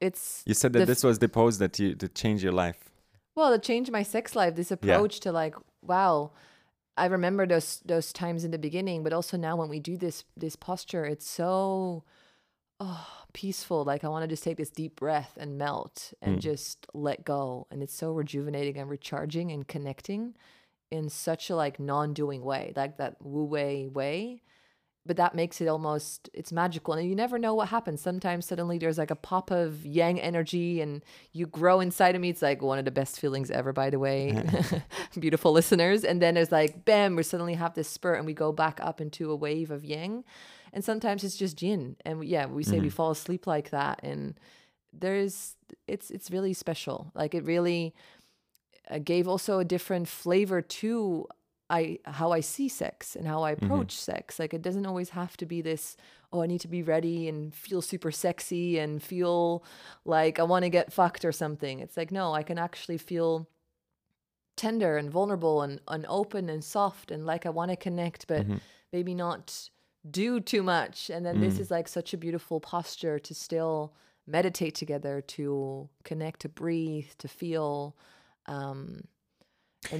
[0.00, 2.92] it's you said that this was the pose that you to change your life
[3.34, 4.54] Well, it changed my sex life.
[4.54, 6.30] This approach to like, wow,
[6.96, 10.24] I remember those those times in the beginning, but also now when we do this
[10.36, 12.04] this posture, it's so
[12.80, 13.84] oh peaceful.
[13.84, 16.40] Like I want to just take this deep breath and melt and Mm.
[16.40, 17.66] just let go.
[17.70, 20.34] And it's so rejuvenating and recharging and connecting
[20.90, 24.42] in such a like non-doing way, like that wu wei way.
[25.04, 28.00] But that makes it almost it's magical and you never know what happens.
[28.00, 32.30] Sometimes suddenly there's like a pop of yang energy and you grow inside of me.
[32.30, 34.42] It's like one of the best feelings ever, by the way.
[35.18, 36.04] Beautiful listeners.
[36.04, 39.00] And then there's like bam, we suddenly have this spurt and we go back up
[39.00, 40.24] into a wave of yang.
[40.72, 42.88] And sometimes it's just yin And we- yeah, we say we mm-hmm.
[42.88, 44.00] fall asleep like that.
[44.02, 44.38] And
[44.92, 45.56] there's
[45.86, 47.12] it's it's really special.
[47.14, 47.94] Like it really
[48.90, 51.26] uh, gave also a different flavor to
[51.68, 53.66] I how I see sex and how I mm-hmm.
[53.66, 54.38] approach sex.
[54.38, 55.96] Like it doesn't always have to be this,
[56.32, 59.64] oh, I need to be ready and feel super sexy and feel
[60.04, 61.80] like I want to get fucked or something.
[61.80, 63.48] It's like, no, I can actually feel
[64.56, 68.42] tender and vulnerable and, and open and soft and like I want to connect, but
[68.42, 68.56] mm-hmm.
[68.92, 69.68] maybe not
[70.10, 71.10] do too much.
[71.10, 73.94] And then this is like such a beautiful posture to still
[74.26, 77.96] meditate together, to connect, to breathe, to feel.
[78.46, 79.04] Um,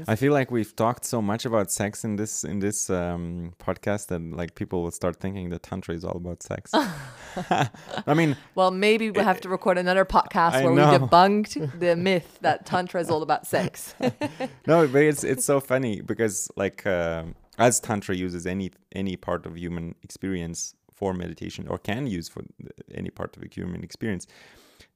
[0.09, 4.09] I feel like we've talked so much about sex in this in this um, podcast
[4.09, 6.73] that like people will start thinking that tantra is all about sex.
[8.07, 10.91] I mean, Well, maybe we'll have to record another podcast I where know.
[10.91, 13.95] we debunked the myth that Tantra is all about sex.
[14.67, 19.47] no, but it's it's so funny because like um as tantra uses any any part
[19.47, 22.43] of human experience for meditation or can use for
[22.95, 24.27] any part of a human experience,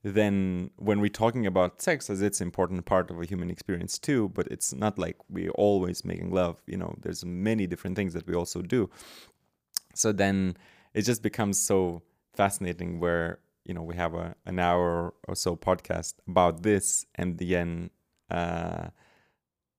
[0.03, 4.31] then when we're talking about sex as it's important part of a human experience too,
[4.31, 6.63] but it's not like we're always making love.
[6.67, 8.89] You know, there's many different things that we also do.
[9.95, 10.57] So then
[10.95, 12.03] it just becomes so
[12.35, 17.39] fascinating where you know we have a an hour or so podcast about this and
[17.39, 17.91] then
[18.31, 18.89] uh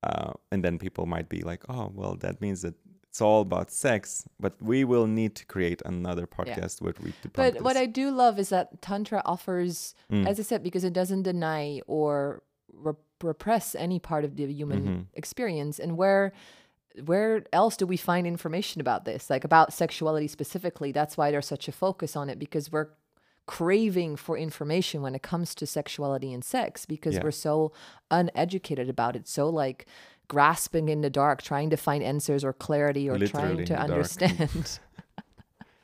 [0.04, 2.74] uh and then people might be like oh well that means that
[3.10, 7.34] it's all about sex but we will need to create another podcast where we debunk
[7.34, 7.76] But what.
[7.78, 10.26] I do love is that Tantra offers, Mm.
[10.28, 12.42] as I said, because it doesn't deny or
[12.74, 15.06] re- repress any part of the human Mhm.
[15.14, 15.78] experience.
[15.84, 16.32] And where
[17.06, 20.92] where else do we find information about this, like about sexuality specifically?
[20.92, 22.90] That's why there's such a focus on it because we're
[23.48, 27.24] craving for information when it comes to sexuality and sex because Yeah.
[27.24, 27.72] we're so
[28.10, 29.86] uneducated about it, so like
[30.28, 34.80] grasping in the dark, trying to find answers or clarity or Literally trying to understand.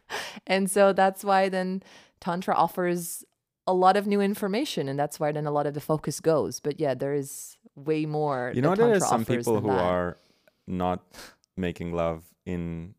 [0.47, 1.83] and so that's why then
[2.21, 3.23] tantra offers
[3.67, 6.59] a lot of new information and that's why then a lot of the focus goes
[6.61, 9.79] but yeah there is way more you know there are some people who that.
[9.81, 10.17] are
[10.65, 11.03] not
[11.57, 12.95] making love in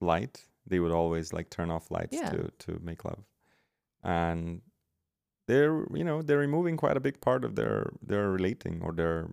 [0.00, 2.30] light they would always like turn off lights Yeah.
[2.30, 3.24] to to make love
[4.02, 4.60] and
[5.48, 9.28] they're you know they're removing quite a big part of their their relating or their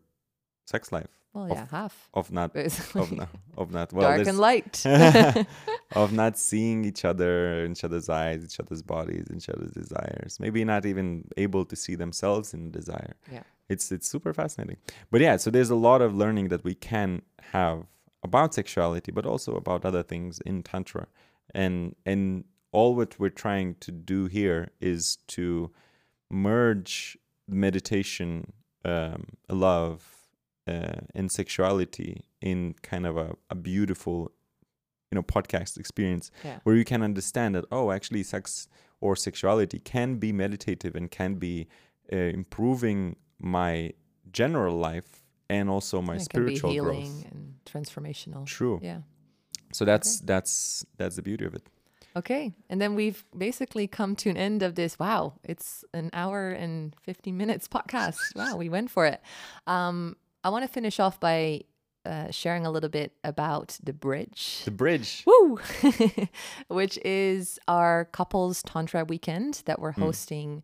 [0.65, 4.27] sex life well of- yeah half of not basically of not of not well dark
[4.27, 4.83] and light
[5.95, 10.39] of not seeing each other, each other's eyes, each other's bodies, each other's desires.
[10.39, 13.15] Maybe not even able to see themselves in desire.
[13.31, 13.43] Yeah.
[13.69, 14.77] It's it's super fascinating.
[15.11, 17.21] But yeah, so there's a lot of learning that we can
[17.53, 17.85] have
[18.23, 21.07] about sexuality, but also about other things in tantra.
[21.53, 25.71] And and all what we're trying to do here is to
[26.29, 27.17] merge
[27.47, 28.53] meditation,
[28.85, 30.27] um, love,
[30.67, 34.31] uh, and sexuality in kind of a, a beautiful
[35.11, 36.59] you know podcast experience Yeah.
[36.63, 38.67] where you can understand that oh actually sex
[39.01, 41.67] or sexuality can be meditative and can be
[42.13, 43.93] uh, improving my
[44.31, 47.31] general life and also my it can be spiritual healing growth.
[47.31, 48.45] and transformational.
[48.45, 48.79] True.
[48.83, 48.99] Yeah.
[49.73, 51.63] So that's that's that's the beauty of it
[52.15, 56.49] okay and then we've basically come to an end of this wow it's an hour
[56.49, 59.21] and 50 minutes podcast wow we went for it
[59.67, 61.61] um i want to finish off by
[62.05, 65.59] uh, sharing a little bit about the bridge the bridge Woo!
[66.69, 70.63] Which is our couples tantra weekend that we're hosting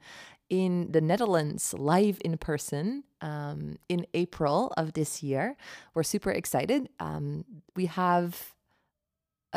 [0.49, 5.57] in the Netherlands live in person um, in April of this year.
[5.93, 6.89] We're super excited.
[6.99, 7.45] Um,
[7.75, 8.54] we have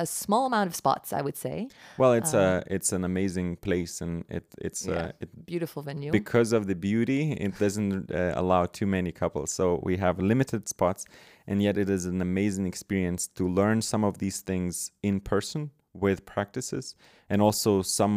[0.02, 1.56] a small amount of spots, I would say.
[2.02, 4.94] well it's Um, a it's an amazing place and it it's Yeah.
[5.06, 6.10] uh, it Beautiful venue.
[6.20, 10.62] because of the beauty it doesn't uh, allow too many couples so we have limited
[10.68, 11.02] spots
[11.48, 15.60] and yet it is an amazing experience to learn some of these things in person
[16.04, 16.94] with practices
[17.30, 18.16] and also some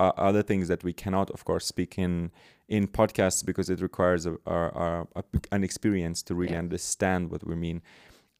[0.00, 2.30] uh, other things that we cannot of course speak in
[2.68, 4.88] in podcasts because it requires a, a, a,
[5.20, 5.22] a
[5.56, 6.64] an experience to really Yeah.
[6.66, 7.78] understand what we mean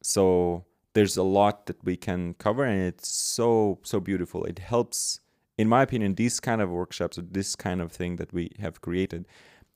[0.03, 0.25] so
[0.95, 4.45] there's a lot that we can cover and it's so so beautiful.
[4.45, 5.21] It helps
[5.59, 8.81] in my opinion these kind of workshops or this kind of thing that we have
[8.81, 9.27] created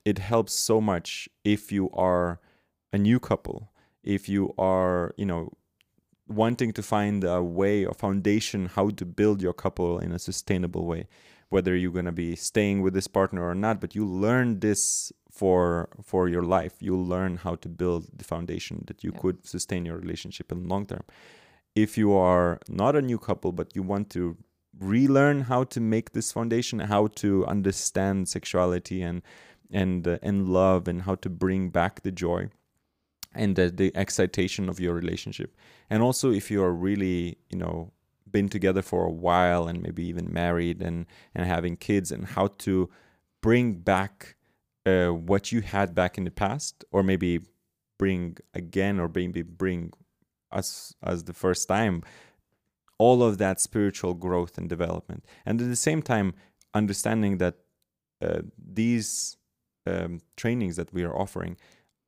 [0.05, 2.41] it helps so much if you are
[2.93, 3.71] a new couple
[4.03, 5.53] if you are you know
[6.29, 10.87] wanting to find a way or foundation how to build your couple in a sustainable
[10.87, 11.07] way
[11.49, 15.13] whether you're going to be staying with this partner or not but you learn this
[15.37, 19.21] for for your life you'll learn how to build the foundation that you Yeah.
[19.23, 21.05] could sustain your relationship in the long term
[21.75, 24.37] if you are not a new couple but you want to
[24.79, 29.23] relearn how to make this foundation how to understand sexuality and
[29.71, 32.49] and uh, and love and how to bring back the joy
[33.35, 35.57] and the, the excitation of your relationship
[35.91, 37.91] and also if you are really you know
[38.31, 42.47] been together for a while and maybe even married and and having kids and how
[42.59, 42.89] to
[43.41, 44.36] bring back
[44.87, 47.41] uh, what you had back in the past or maybe
[47.99, 49.93] bring again or maybe bring
[50.53, 52.03] us as the first time
[52.99, 55.25] all of that spiritual growth and development.
[55.45, 56.35] And at the same time
[56.73, 57.57] understanding that
[58.23, 59.37] uh, these
[59.87, 61.57] um, trainings that we are offering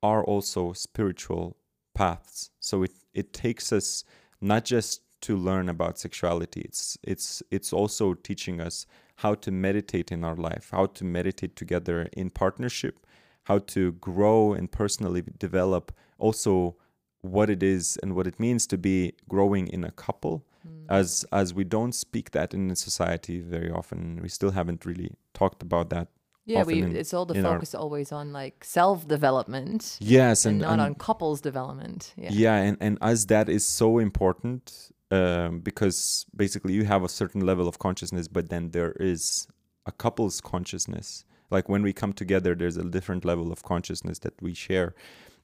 [0.01, 1.57] are also spiritual
[1.93, 2.49] paths.
[2.59, 4.03] So it it takes us
[4.41, 8.85] not just to learn about sexuality it's it's it's also teaching us
[9.19, 13.05] how to meditate in our life how to meditate together in partnership
[13.43, 16.75] how to grow and personally develop also
[17.21, 20.85] what it is and what it means to be growing in a couple mm.
[20.89, 25.61] as as we don't speak that in society very often we still haven't really talked
[25.61, 26.07] about that
[26.45, 30.53] yeah we in, it's all the focus our, always on like self development yes and,
[30.53, 34.91] and not and, on couples development yeah yeah and and as that is so important
[35.11, 39.47] um, because basically you have a certain level of consciousness but then there is
[39.85, 41.25] a couple's consciousness.
[41.51, 44.93] Like when we come together there's a different level of consciousness that we share.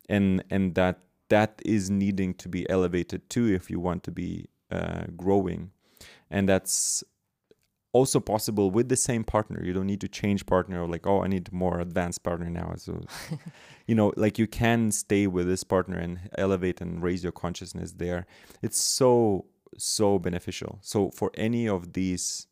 [0.08, 4.46] And and that that is needing to be elevated too if you want to be
[4.72, 5.72] uh, growing.
[6.30, 7.04] And that's
[7.92, 9.64] also possible with the same partner.
[9.64, 12.74] You don't need to change partner or like oh i need more advanced partner now.
[12.78, 13.04] So
[13.88, 17.94] you know like you can stay with this partner and elevate and raise your consciousness
[17.94, 18.28] there.
[18.62, 19.46] It's so
[19.78, 20.80] so beneficial.
[20.82, 22.48] So for any of these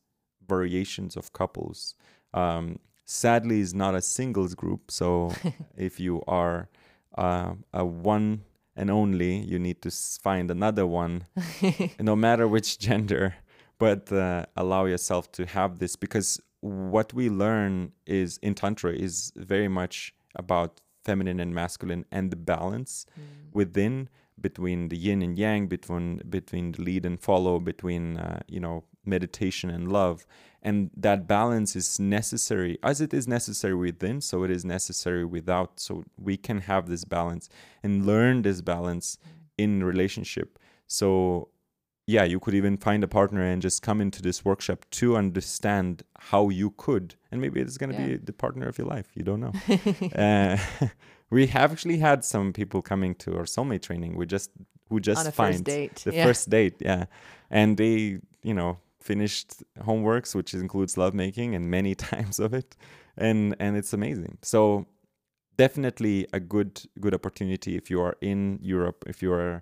[0.47, 1.95] variations of couples
[2.33, 4.91] um, sadly is not a singles group.
[4.91, 5.31] So
[5.77, 6.69] if you are
[7.17, 8.43] uh, a one
[8.75, 11.25] and only you need to find another one
[11.99, 13.35] no matter which gender
[13.83, 15.95] but uh, allow yourself to have this.
[15.95, 22.31] Because what we learn is in tantra is very much about feminine and masculine and
[22.31, 23.23] the balance mm.
[23.53, 24.07] within
[24.43, 28.83] between the yin and yang between between the lead and follow between uh, you know
[29.03, 30.27] meditation and love.
[30.61, 35.79] And that balance is necessary as it is necessary within so it is necessary without.
[35.79, 37.49] So we can have this balance
[37.81, 39.17] and learn this balance
[39.57, 40.59] in relationship.
[40.87, 41.49] So
[42.05, 46.03] yeah you could even find a partner and just come into this workshop to understand
[46.31, 48.07] how you could and maybe it's going to yeah.
[48.07, 49.53] be the partner of your life you don't know.
[50.15, 50.57] Uh,
[51.33, 54.49] we have actually had some people coming to our soulmate training we just
[54.89, 56.25] who just find the yeah.
[56.25, 57.05] first date yeah
[57.49, 62.75] and they you know finished homeworks, which includes lovemaking and many times of it,
[63.17, 64.37] and and it's amazing.
[64.41, 64.87] So
[65.57, 69.61] definitely a good good opportunity if you are in Europe, if you are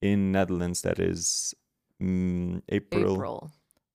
[0.00, 0.82] in Netherlands.
[0.82, 1.54] That is
[2.00, 3.14] mm, April.
[3.14, 3.50] April.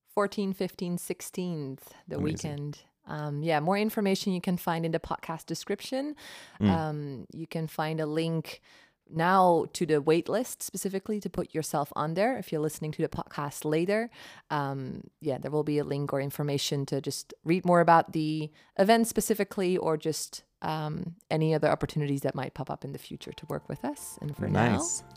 [0.10, 2.24] 14, 15, 16th, the Amazing.
[2.24, 2.80] weekend.
[3.08, 6.16] Um, yeah, more information you can find in the podcast description.
[6.62, 6.70] Mm.
[6.70, 8.62] Um, you can find a link
[9.10, 13.02] now to the wait list specifically to put yourself on there if you're listening to
[13.02, 14.10] the podcast later
[14.50, 18.52] um, yeah there will be a link or information to just read more about the
[18.78, 23.32] event specifically or just um, any other opportunities that might pop up in the future
[23.32, 25.02] to work with us and for nice.
[25.02, 25.08] now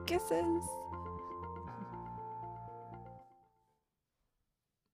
[0.05, 0.76] Kisses.